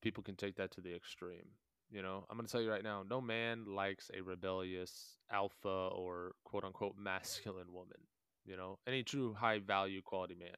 people 0.00 0.22
can 0.22 0.36
take 0.36 0.56
that 0.56 0.70
to 0.72 0.80
the 0.80 0.94
extreme. 0.94 1.50
You 1.90 2.02
know, 2.02 2.24
I'm 2.30 2.36
going 2.36 2.46
to 2.46 2.52
tell 2.52 2.62
you 2.62 2.70
right 2.70 2.84
now 2.84 3.02
no 3.08 3.20
man 3.20 3.64
likes 3.66 4.10
a 4.16 4.22
rebellious 4.22 5.18
alpha 5.30 5.88
or 5.92 6.32
quote 6.44 6.64
unquote 6.64 6.96
masculine 6.98 7.72
woman. 7.72 7.98
You 8.46 8.56
know, 8.56 8.78
any 8.86 9.02
true 9.02 9.34
high 9.34 9.58
value 9.58 10.00
quality 10.00 10.34
man 10.34 10.56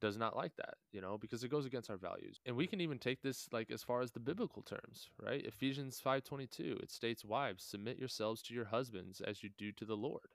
does 0.00 0.16
not 0.18 0.36
like 0.36 0.56
that, 0.56 0.74
you 0.92 1.00
know, 1.00 1.16
because 1.16 1.44
it 1.44 1.50
goes 1.50 1.64
against 1.64 1.90
our 1.90 1.96
values. 1.96 2.40
And 2.44 2.56
we 2.56 2.66
can 2.66 2.80
even 2.80 2.98
take 2.98 3.22
this 3.22 3.48
like 3.52 3.70
as 3.70 3.82
far 3.82 4.02
as 4.02 4.10
the 4.10 4.20
biblical 4.20 4.62
terms, 4.62 5.08
right? 5.22 5.44
Ephesians 5.44 6.00
5:22, 6.04 6.82
it 6.82 6.90
states 6.90 7.24
wives, 7.24 7.64
submit 7.64 7.98
yourselves 7.98 8.42
to 8.42 8.54
your 8.54 8.66
husbands 8.66 9.20
as 9.20 9.42
you 9.42 9.50
do 9.56 9.70
to 9.72 9.84
the 9.84 9.96
Lord. 9.96 10.34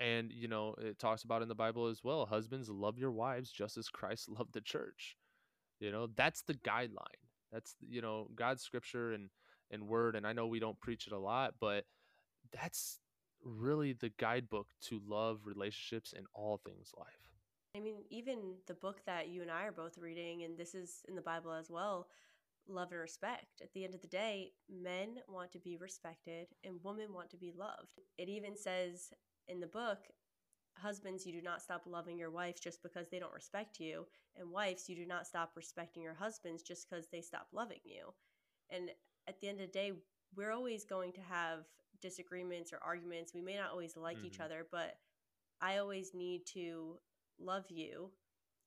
And 0.00 0.32
you 0.32 0.48
know, 0.48 0.74
it 0.78 0.98
talks 0.98 1.24
about 1.24 1.42
in 1.42 1.48
the 1.48 1.54
Bible 1.54 1.86
as 1.86 2.02
well, 2.02 2.26
husbands 2.26 2.68
love 2.68 2.98
your 2.98 3.12
wives 3.12 3.50
just 3.50 3.76
as 3.76 3.88
Christ 3.88 4.28
loved 4.38 4.52
the 4.52 4.60
church. 4.60 5.16
You 5.78 5.92
know, 5.92 6.08
that's 6.16 6.42
the 6.42 6.54
guideline. 6.54 7.20
That's 7.52 7.74
you 7.86 8.00
know, 8.00 8.28
God's 8.34 8.62
scripture 8.62 9.12
and 9.12 9.28
and 9.70 9.86
word 9.86 10.16
and 10.16 10.26
I 10.26 10.32
know 10.32 10.46
we 10.46 10.58
don't 10.58 10.80
preach 10.80 11.06
it 11.06 11.12
a 11.12 11.18
lot, 11.18 11.54
but 11.60 11.84
that's 12.52 12.98
really 13.44 13.92
the 13.92 14.10
guidebook 14.18 14.66
to 14.82 15.00
love 15.06 15.40
relationships 15.44 16.12
in 16.12 16.24
all 16.34 16.60
things 16.64 16.90
life. 16.98 17.06
I 17.76 17.80
mean, 17.80 17.96
even 18.10 18.56
the 18.66 18.74
book 18.74 19.00
that 19.06 19.28
you 19.28 19.42
and 19.42 19.50
I 19.50 19.64
are 19.64 19.72
both 19.72 19.96
reading, 19.96 20.42
and 20.42 20.58
this 20.58 20.74
is 20.74 21.02
in 21.08 21.14
the 21.14 21.22
Bible 21.22 21.52
as 21.52 21.70
well, 21.70 22.08
love 22.68 22.90
and 22.90 23.00
respect. 23.00 23.60
At 23.62 23.72
the 23.72 23.84
end 23.84 23.94
of 23.94 24.02
the 24.02 24.08
day, 24.08 24.52
men 24.68 25.20
want 25.28 25.52
to 25.52 25.60
be 25.60 25.76
respected 25.76 26.48
and 26.64 26.80
women 26.82 27.12
want 27.12 27.30
to 27.30 27.36
be 27.36 27.52
loved. 27.56 28.00
It 28.18 28.28
even 28.28 28.56
says 28.56 29.12
in 29.50 29.60
the 29.60 29.66
book, 29.66 29.98
husbands, 30.76 31.26
you 31.26 31.32
do 31.32 31.42
not 31.42 31.62
stop 31.62 31.82
loving 31.86 32.16
your 32.16 32.30
wife 32.30 32.60
just 32.60 32.82
because 32.82 33.08
they 33.10 33.18
don't 33.18 33.34
respect 33.34 33.80
you. 33.80 34.06
And 34.38 34.50
wives, 34.50 34.88
you 34.88 34.96
do 34.96 35.06
not 35.06 35.26
stop 35.26 35.52
respecting 35.56 36.02
your 36.02 36.14
husbands 36.14 36.62
just 36.62 36.88
because 36.88 37.08
they 37.08 37.20
stop 37.20 37.48
loving 37.52 37.80
you. 37.84 38.14
And 38.70 38.90
at 39.28 39.40
the 39.40 39.48
end 39.48 39.60
of 39.60 39.66
the 39.66 39.72
day, 39.72 39.92
we're 40.36 40.52
always 40.52 40.84
going 40.84 41.12
to 41.12 41.20
have 41.20 41.64
disagreements 42.00 42.72
or 42.72 42.78
arguments. 42.82 43.34
We 43.34 43.42
may 43.42 43.56
not 43.56 43.70
always 43.70 43.96
like 43.96 44.18
mm-hmm. 44.18 44.26
each 44.26 44.40
other, 44.40 44.66
but 44.70 44.96
I 45.60 45.78
always 45.78 46.12
need 46.14 46.46
to 46.54 46.98
love 47.38 47.64
you 47.68 48.10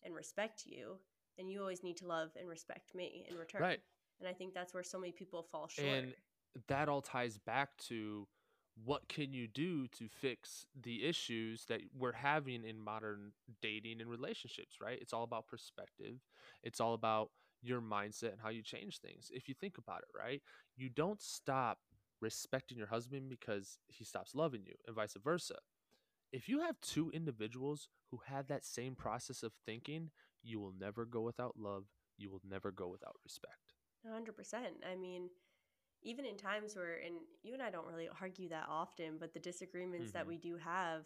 and 0.04 0.14
respect 0.14 0.64
you. 0.66 0.98
And 1.40 1.50
you 1.50 1.62
always 1.62 1.84
need 1.84 1.98
to 1.98 2.08
love 2.08 2.30
and 2.40 2.48
respect 2.48 2.94
me 2.94 3.26
in 3.30 3.38
return. 3.38 3.62
Right. 3.62 3.80
And 4.20 4.30
I 4.30 4.34
think 4.34 4.54
that's 4.54 4.74
where 4.74 4.84
so 4.84 5.00
many 5.00 5.12
people 5.12 5.48
fall 5.52 5.68
short. 5.68 5.88
And 5.88 6.14
that 6.68 6.90
all 6.90 7.02
ties 7.02 7.40
back 7.40 7.76
to 7.88 8.28
what 8.84 9.08
can 9.08 9.34
you 9.34 9.48
do 9.48 9.88
to 9.88 10.08
fix 10.10 10.66
the 10.82 11.06
issues 11.06 11.66
that 11.66 11.82
we're 11.98 12.12
having 12.14 12.64
in 12.66 12.80
modern 12.80 13.32
dating 13.62 14.02
and 14.02 14.10
relationships, 14.10 14.78
right? 14.82 14.98
It's 15.00 15.14
all 15.14 15.24
about 15.24 15.48
perspective. 15.48 16.18
It's 16.64 16.80
all 16.80 16.94
about 16.94 17.30
your 17.62 17.82
mindset 17.82 18.32
and 18.32 18.42
how 18.42 18.50
you 18.50 18.62
change 18.62 19.00
things. 19.00 19.30
If 19.34 19.48
you 19.48 19.54
think 19.54 19.78
about 19.78 20.00
it, 20.00 20.18
right? 20.18 20.42
You 20.76 20.90
don't 20.90 21.22
stop 21.22 21.78
respecting 22.22 22.78
your 22.78 22.88
husband 22.88 23.30
because 23.30 23.78
he 23.88 24.04
stops 24.04 24.34
loving 24.34 24.64
you 24.66 24.74
and 24.88 24.96
vice 24.96 25.16
versa. 25.24 25.56
If 26.32 26.50
you 26.50 26.62
have 26.62 26.82
two 26.82 27.12
individuals 27.12 27.90
who 28.10 28.22
have 28.26 28.48
that 28.48 28.66
same 28.66 28.96
process 28.96 29.44
of 29.44 29.54
thinking, 29.66 30.10
you 30.42 30.60
will 30.60 30.74
never 30.78 31.06
go 31.06 31.22
without 31.22 31.56
love. 31.58 31.86
You 32.18 32.32
will 32.32 32.42
never 32.48 32.72
go 32.72 32.88
without 32.88 33.16
respect. 33.24 33.74
100%. 34.06 34.84
I 34.92 34.96
mean, 34.96 35.30
even 36.04 36.26
in 36.26 36.38
times 36.38 36.76
where, 36.76 37.00
and 37.06 37.16
you 37.44 37.54
and 37.54 37.64
I 37.64 37.70
don't 37.70 37.88
really 37.88 38.10
argue 38.22 38.50
that 38.50 38.66
often, 38.70 39.18
but 39.20 39.34
the 39.34 39.40
disagreements 39.40 40.08
mm-hmm. 40.08 40.18
that 40.18 40.28
we 40.28 40.38
do 40.38 40.58
have, 40.58 41.06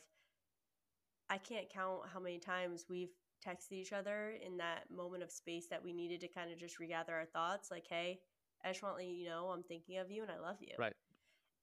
I 1.30 1.38
can't 1.38 1.70
count 1.70 2.02
how 2.12 2.20
many 2.20 2.40
times 2.40 2.86
we've 2.90 3.14
texted 3.46 3.74
each 3.74 3.94
other 3.94 4.34
in 4.46 4.58
that 4.58 4.86
moment 4.90 5.24
of 5.24 5.32
space 5.32 5.68
that 5.70 5.84
we 5.84 5.94
needed 5.94 6.22
to 6.22 6.28
kind 6.28 6.52
of 6.52 6.58
just 6.58 6.80
regather 6.80 7.14
our 7.14 7.26
thoughts 7.26 7.70
like, 7.70 7.86
hey, 7.88 8.20
I 8.64 8.70
just 8.70 8.82
want 8.82 8.98
to 8.98 9.04
let 9.04 9.14
you 9.14 9.26
know 9.26 9.48
I'm 9.48 9.64
thinking 9.64 9.98
of 9.98 10.10
you 10.10 10.24
and 10.24 10.32
I 10.32 10.40
love 10.40 10.58
you. 10.60 10.74
Right. 10.80 10.94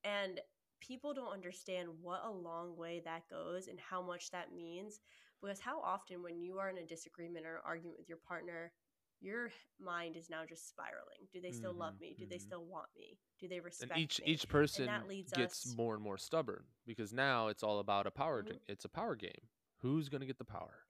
And 0.05 0.41
people 0.81 1.15
don't 1.15 1.33
understand 1.33 1.89
what 2.01 2.23
a 2.25 2.31
long 2.31 2.77
way 2.77 3.03
that 3.05 3.23
goes 3.29 3.69
and 3.69 3.79
how 3.81 4.03
much 4.03 4.31
that 4.31 4.55
means. 4.55 5.01
Because 5.43 5.61
how 5.61 5.81
often, 5.81 6.23
when 6.23 6.41
you 6.41 6.59
are 6.59 6.71
in 6.71 6.79
a 6.79 6.87
disagreement 6.87 7.45
or 7.45 7.61
argument 7.67 7.99
with 7.99 8.09
your 8.09 8.19
partner, 8.27 8.73
your 9.21 9.51
mind 9.81 10.17
is 10.17 10.29
now 10.29 10.43
just 10.49 10.69
spiraling. 10.69 11.29
Do 11.33 11.41
they 11.41 11.51
still 11.51 11.71
mm-hmm, 11.71 11.81
love 11.81 12.01
me? 12.01 12.15
Do 12.17 12.25
mm-hmm. 12.25 12.31
they 12.31 12.39
still 12.39 12.65
want 12.65 12.89
me? 12.97 13.19
Do 13.41 13.49
they 13.49 13.61
respect 13.61 13.93
and 13.93 14.01
each 14.01 14.21
me? 14.21 14.33
each 14.33 14.49
person 14.49 14.89
gets 15.35 15.67
us... 15.67 15.75
more 15.77 15.95
and 15.95 16.03
more 16.03 16.19
stubborn 16.19 16.65
because 16.87 17.13
now 17.13 17.49
it's 17.49 17.63
all 17.63 17.79
about 17.79 18.07
a 18.07 18.11
power. 18.11 18.43
Mm-hmm. 18.43 18.57
It's 18.69 18.85
a 18.85 18.89
power 18.89 19.17
game. 19.17 19.49
Who's 19.79 20.09
going 20.09 20.21
to 20.21 20.27
get 20.27 20.39
the 20.39 20.45
power? 20.45 20.85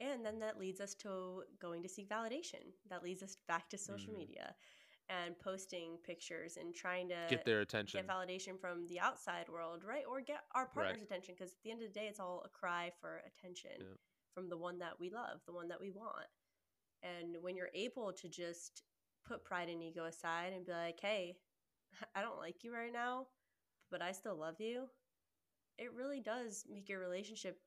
And 0.00 0.24
then 0.24 0.38
that 0.40 0.60
leads 0.60 0.80
us 0.80 0.94
to 0.96 1.42
going 1.60 1.82
to 1.82 1.88
seek 1.88 2.08
validation. 2.08 2.62
That 2.88 3.02
leads 3.02 3.20
us 3.20 3.36
back 3.48 3.68
to 3.70 3.78
social 3.78 4.10
mm-hmm. 4.10 4.18
media 4.18 4.54
and 5.08 5.36
posting 5.40 5.96
pictures 6.04 6.56
and 6.56 6.72
trying 6.72 7.08
to 7.08 7.16
get 7.28 7.44
their 7.44 7.62
attention, 7.62 8.02
get 8.02 8.06
validation 8.06 8.60
from 8.60 8.86
the 8.86 9.00
outside 9.00 9.48
world, 9.48 9.82
right? 9.82 10.04
Or 10.08 10.20
get 10.20 10.42
our 10.54 10.66
partner's 10.66 10.98
right. 10.98 11.02
attention 11.02 11.34
because 11.36 11.52
at 11.52 11.62
the 11.64 11.72
end 11.72 11.82
of 11.82 11.92
the 11.92 11.98
day, 11.98 12.06
it's 12.06 12.20
all 12.20 12.42
a 12.44 12.48
cry 12.48 12.92
for 13.00 13.22
attention. 13.26 13.72
Yeah 13.80 13.86
from 14.34 14.48
the 14.48 14.56
one 14.56 14.78
that 14.78 14.98
we 15.00 15.10
love, 15.10 15.40
the 15.46 15.52
one 15.52 15.68
that 15.68 15.80
we 15.80 15.90
want. 15.90 16.26
And 17.02 17.36
when 17.42 17.56
you're 17.56 17.70
able 17.74 18.12
to 18.12 18.28
just 18.28 18.82
put 19.26 19.44
pride 19.44 19.68
and 19.68 19.82
ego 19.82 20.04
aside 20.04 20.52
and 20.52 20.66
be 20.66 20.72
like, 20.72 20.98
hey, 21.00 21.36
I 22.14 22.22
don't 22.22 22.38
like 22.38 22.64
you 22.64 22.72
right 22.72 22.92
now, 22.92 23.26
but 23.90 24.02
I 24.02 24.12
still 24.12 24.36
love 24.36 24.56
you, 24.60 24.84
it 25.78 25.92
really 25.94 26.20
does 26.20 26.64
make 26.70 26.88
your 26.88 27.00
relationship 27.00 27.58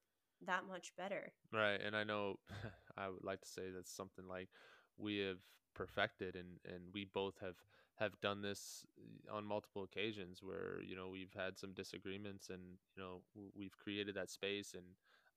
that 0.45 0.67
much 0.67 0.91
better. 0.97 1.31
Right. 1.51 1.79
And 1.81 1.95
I 1.95 2.03
know 2.03 2.39
I 2.97 3.09
would 3.09 3.23
like 3.23 3.41
to 3.41 3.47
say 3.47 3.63
that's 3.73 3.91
something 3.95 4.27
like 4.27 4.49
we 4.97 5.19
have 5.19 5.39
perfected 5.73 6.35
and, 6.35 6.59
and 6.65 6.83
we 6.93 7.05
both 7.13 7.35
have 7.41 7.55
have 7.95 8.19
done 8.21 8.41
this 8.41 8.85
uh, 8.97 9.35
on 9.35 9.45
multiple 9.45 9.83
occasions 9.83 10.41
where 10.41 10.81
you 10.83 10.95
know 10.95 11.09
we've 11.09 11.33
had 11.35 11.57
some 11.57 11.71
disagreements 11.73 12.49
and 12.49 12.61
you 12.95 13.01
know 13.01 13.21
we've 13.55 13.77
created 13.77 14.15
that 14.15 14.29
space 14.29 14.73
and 14.73 14.83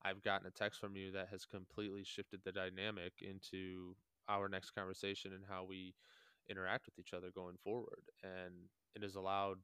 I've 0.04 0.22
gotten 0.22 0.46
a 0.46 0.50
text 0.50 0.80
from 0.80 0.96
you 0.96 1.12
that 1.12 1.28
has 1.30 1.44
completely 1.46 2.04
shifted 2.04 2.40
the 2.44 2.52
dynamic 2.52 3.14
into 3.20 3.96
our 4.28 4.48
next 4.48 4.70
conversation 4.70 5.32
and 5.32 5.44
how 5.48 5.64
we 5.64 5.94
interact 6.48 6.86
with 6.86 6.98
each 6.98 7.14
other 7.14 7.30
going 7.34 7.56
forward. 7.62 8.04
And 8.22 8.54
it 8.94 9.02
has 9.02 9.14
allowed 9.14 9.58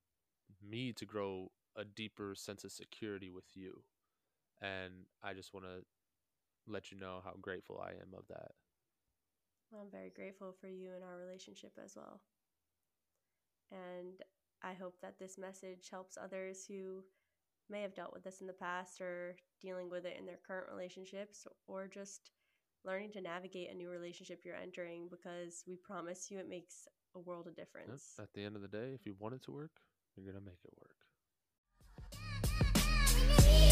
me 0.67 0.93
to 0.95 1.05
grow 1.05 1.49
a 1.77 1.85
deeper 1.85 2.35
sense 2.35 2.65
of 2.65 2.73
security 2.73 3.31
with 3.31 3.45
you. 3.55 3.83
And 4.61 5.07
I 5.23 5.35
just 5.35 5.55
want 5.55 5.67
to 5.67 5.85
let 6.67 6.91
you 6.91 6.99
know 6.99 7.21
how 7.25 7.35
grateful 7.41 7.81
I 7.83 7.91
am 7.91 8.15
of 8.17 8.27
that. 8.29 8.53
Well, 9.71 9.83
I'm 9.83 9.91
very 9.91 10.11
grateful 10.11 10.55
for 10.61 10.69
you 10.69 10.93
and 10.95 11.05
our 11.05 11.17
relationship 11.17 11.73
as 11.83 11.95
well. 11.97 12.21
And 13.71 14.21
I 14.63 14.75
hope 14.75 15.01
that 15.01 15.19
this 15.19 15.39
message 15.39 15.89
helps 15.91 16.19
others 16.21 16.67
who 16.67 17.05
may 17.71 17.83
have 17.83 17.95
dealt 17.95 18.13
with 18.13 18.25
this 18.25 18.41
in 18.41 18.47
the 18.47 18.53
past 18.53 19.01
or 19.01 19.37
dealing 19.61 19.91
with 19.91 20.05
it 20.05 20.17
in 20.19 20.27
their 20.27 20.39
current 20.47 20.67
relationships 20.71 21.47
or 21.67 21.87
just 21.87 22.31
learning 22.85 23.13
to 23.13 23.21
navigate 23.21 23.71
a 23.71 23.75
new 23.75 23.91
relationship 23.91 24.41
you're 24.45 24.57
entering 24.57 25.09
because 25.11 25.65
we 25.67 25.77
promise 25.77 26.31
you 26.31 26.39
it 26.39 26.49
makes 26.49 26.89
a 27.15 27.21
world 27.21 27.47
of 27.47 27.57
difference. 27.57 28.15
Yep. 28.19 28.25
At 28.25 28.33
the 28.35 28.45
end 28.45 28.57
of 28.57 28.63
the 28.63 28.69
day, 28.69 28.93
if 28.95 29.07
you 29.07 29.15
want 29.19 29.35
it 29.35 29.43
to 29.45 29.53
work, 29.53 29.73
you're 30.17 30.31
going 30.31 30.39
to 30.39 30.45
make 30.45 30.61
it 30.65 30.73
work. 30.81 30.97